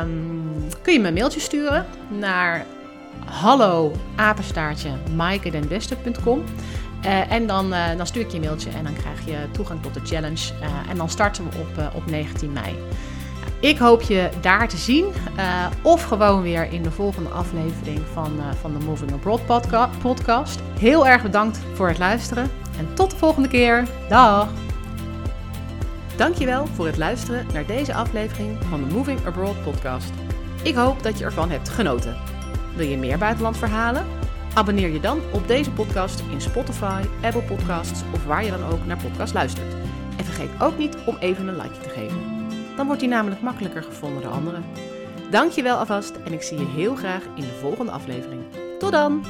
um, 0.00 0.66
kun 0.82 0.92
je 0.92 1.00
me 1.00 1.08
een 1.08 1.14
mailtje 1.14 1.40
sturen 1.40 1.86
naar 2.08 2.64
hallo 3.24 3.92
apenstaartje 4.16 4.90
uh, 7.04 7.32
en 7.32 7.46
dan, 7.46 7.72
uh, 7.72 7.96
dan 7.96 8.06
stuur 8.06 8.22
ik 8.22 8.30
je 8.30 8.36
een 8.36 8.42
mailtje 8.42 8.70
en 8.70 8.84
dan 8.84 8.94
krijg 8.94 9.24
je 9.24 9.50
toegang 9.50 9.82
tot 9.82 9.94
de 9.94 10.00
challenge. 10.04 10.52
En 10.88 10.96
dan 10.96 11.08
starten 11.08 11.44
we 11.44 11.50
op, 11.58 11.94
op 11.94 12.06
19 12.10 12.52
mei. 12.52 12.76
Ik 13.60 13.78
hoop 13.78 14.02
je 14.02 14.28
daar 14.40 14.68
te 14.68 14.76
zien. 14.76 15.04
Uh, 15.36 15.66
of 15.82 16.02
gewoon 16.02 16.42
weer 16.42 16.72
in 16.72 16.82
de 16.82 16.90
volgende 16.90 17.28
aflevering 17.28 18.00
van, 18.12 18.32
uh, 18.36 18.44
van 18.60 18.72
de 18.78 18.84
Moving 18.84 19.12
Abroad 19.12 19.46
podca 19.46 19.90
podcast. 20.02 20.60
Heel 20.78 21.06
erg 21.06 21.22
bedankt 21.22 21.58
voor 21.74 21.88
het 21.88 21.98
luisteren. 21.98 22.50
En 22.78 22.94
tot 22.94 23.10
de 23.10 23.16
volgende 23.16 23.48
keer. 23.48 23.88
Dag! 24.08 24.48
Dankjewel 26.16 26.66
voor 26.66 26.86
het 26.86 26.96
luisteren 26.96 27.46
naar 27.52 27.66
deze 27.66 27.94
aflevering 27.94 28.58
van 28.68 28.88
de 28.88 28.94
Moving 28.94 29.26
Abroad 29.26 29.62
podcast. 29.62 30.10
Ik 30.62 30.74
hoop 30.74 31.02
dat 31.02 31.18
je 31.18 31.24
ervan 31.24 31.50
hebt 31.50 31.68
genoten. 31.68 32.16
Wil 32.76 32.86
je 32.86 32.96
meer 32.96 33.18
buitenlandverhalen? 33.18 34.06
Abonneer 34.54 34.88
je 34.88 35.00
dan 35.00 35.20
op 35.32 35.48
deze 35.48 35.70
podcast 35.70 36.22
in 36.30 36.40
Spotify, 36.40 37.02
Apple 37.22 37.42
Podcasts 37.42 38.02
of 38.14 38.24
waar 38.24 38.44
je 38.44 38.50
dan 38.50 38.64
ook 38.64 38.86
naar 38.86 38.96
podcast 38.96 39.34
luistert. 39.34 39.74
En 40.16 40.24
vergeet 40.24 40.50
ook 40.60 40.78
niet 40.78 40.96
om 41.06 41.16
even 41.20 41.48
een 41.48 41.56
like 41.56 41.78
te 41.80 41.88
geven. 41.88 42.37
Dan 42.78 42.86
wordt 42.86 43.02
hij 43.02 43.10
namelijk 43.10 43.40
makkelijker 43.40 43.82
gevonden 43.82 44.22
door 44.22 44.32
anderen. 44.32 44.64
Dankjewel 45.30 45.76
alvast 45.76 46.16
en 46.24 46.32
ik 46.32 46.42
zie 46.42 46.58
je 46.58 46.66
heel 46.66 46.94
graag 46.94 47.24
in 47.34 47.42
de 47.42 47.58
volgende 47.60 47.92
aflevering. 47.92 48.42
Tot 48.78 48.92
dan! 48.92 49.24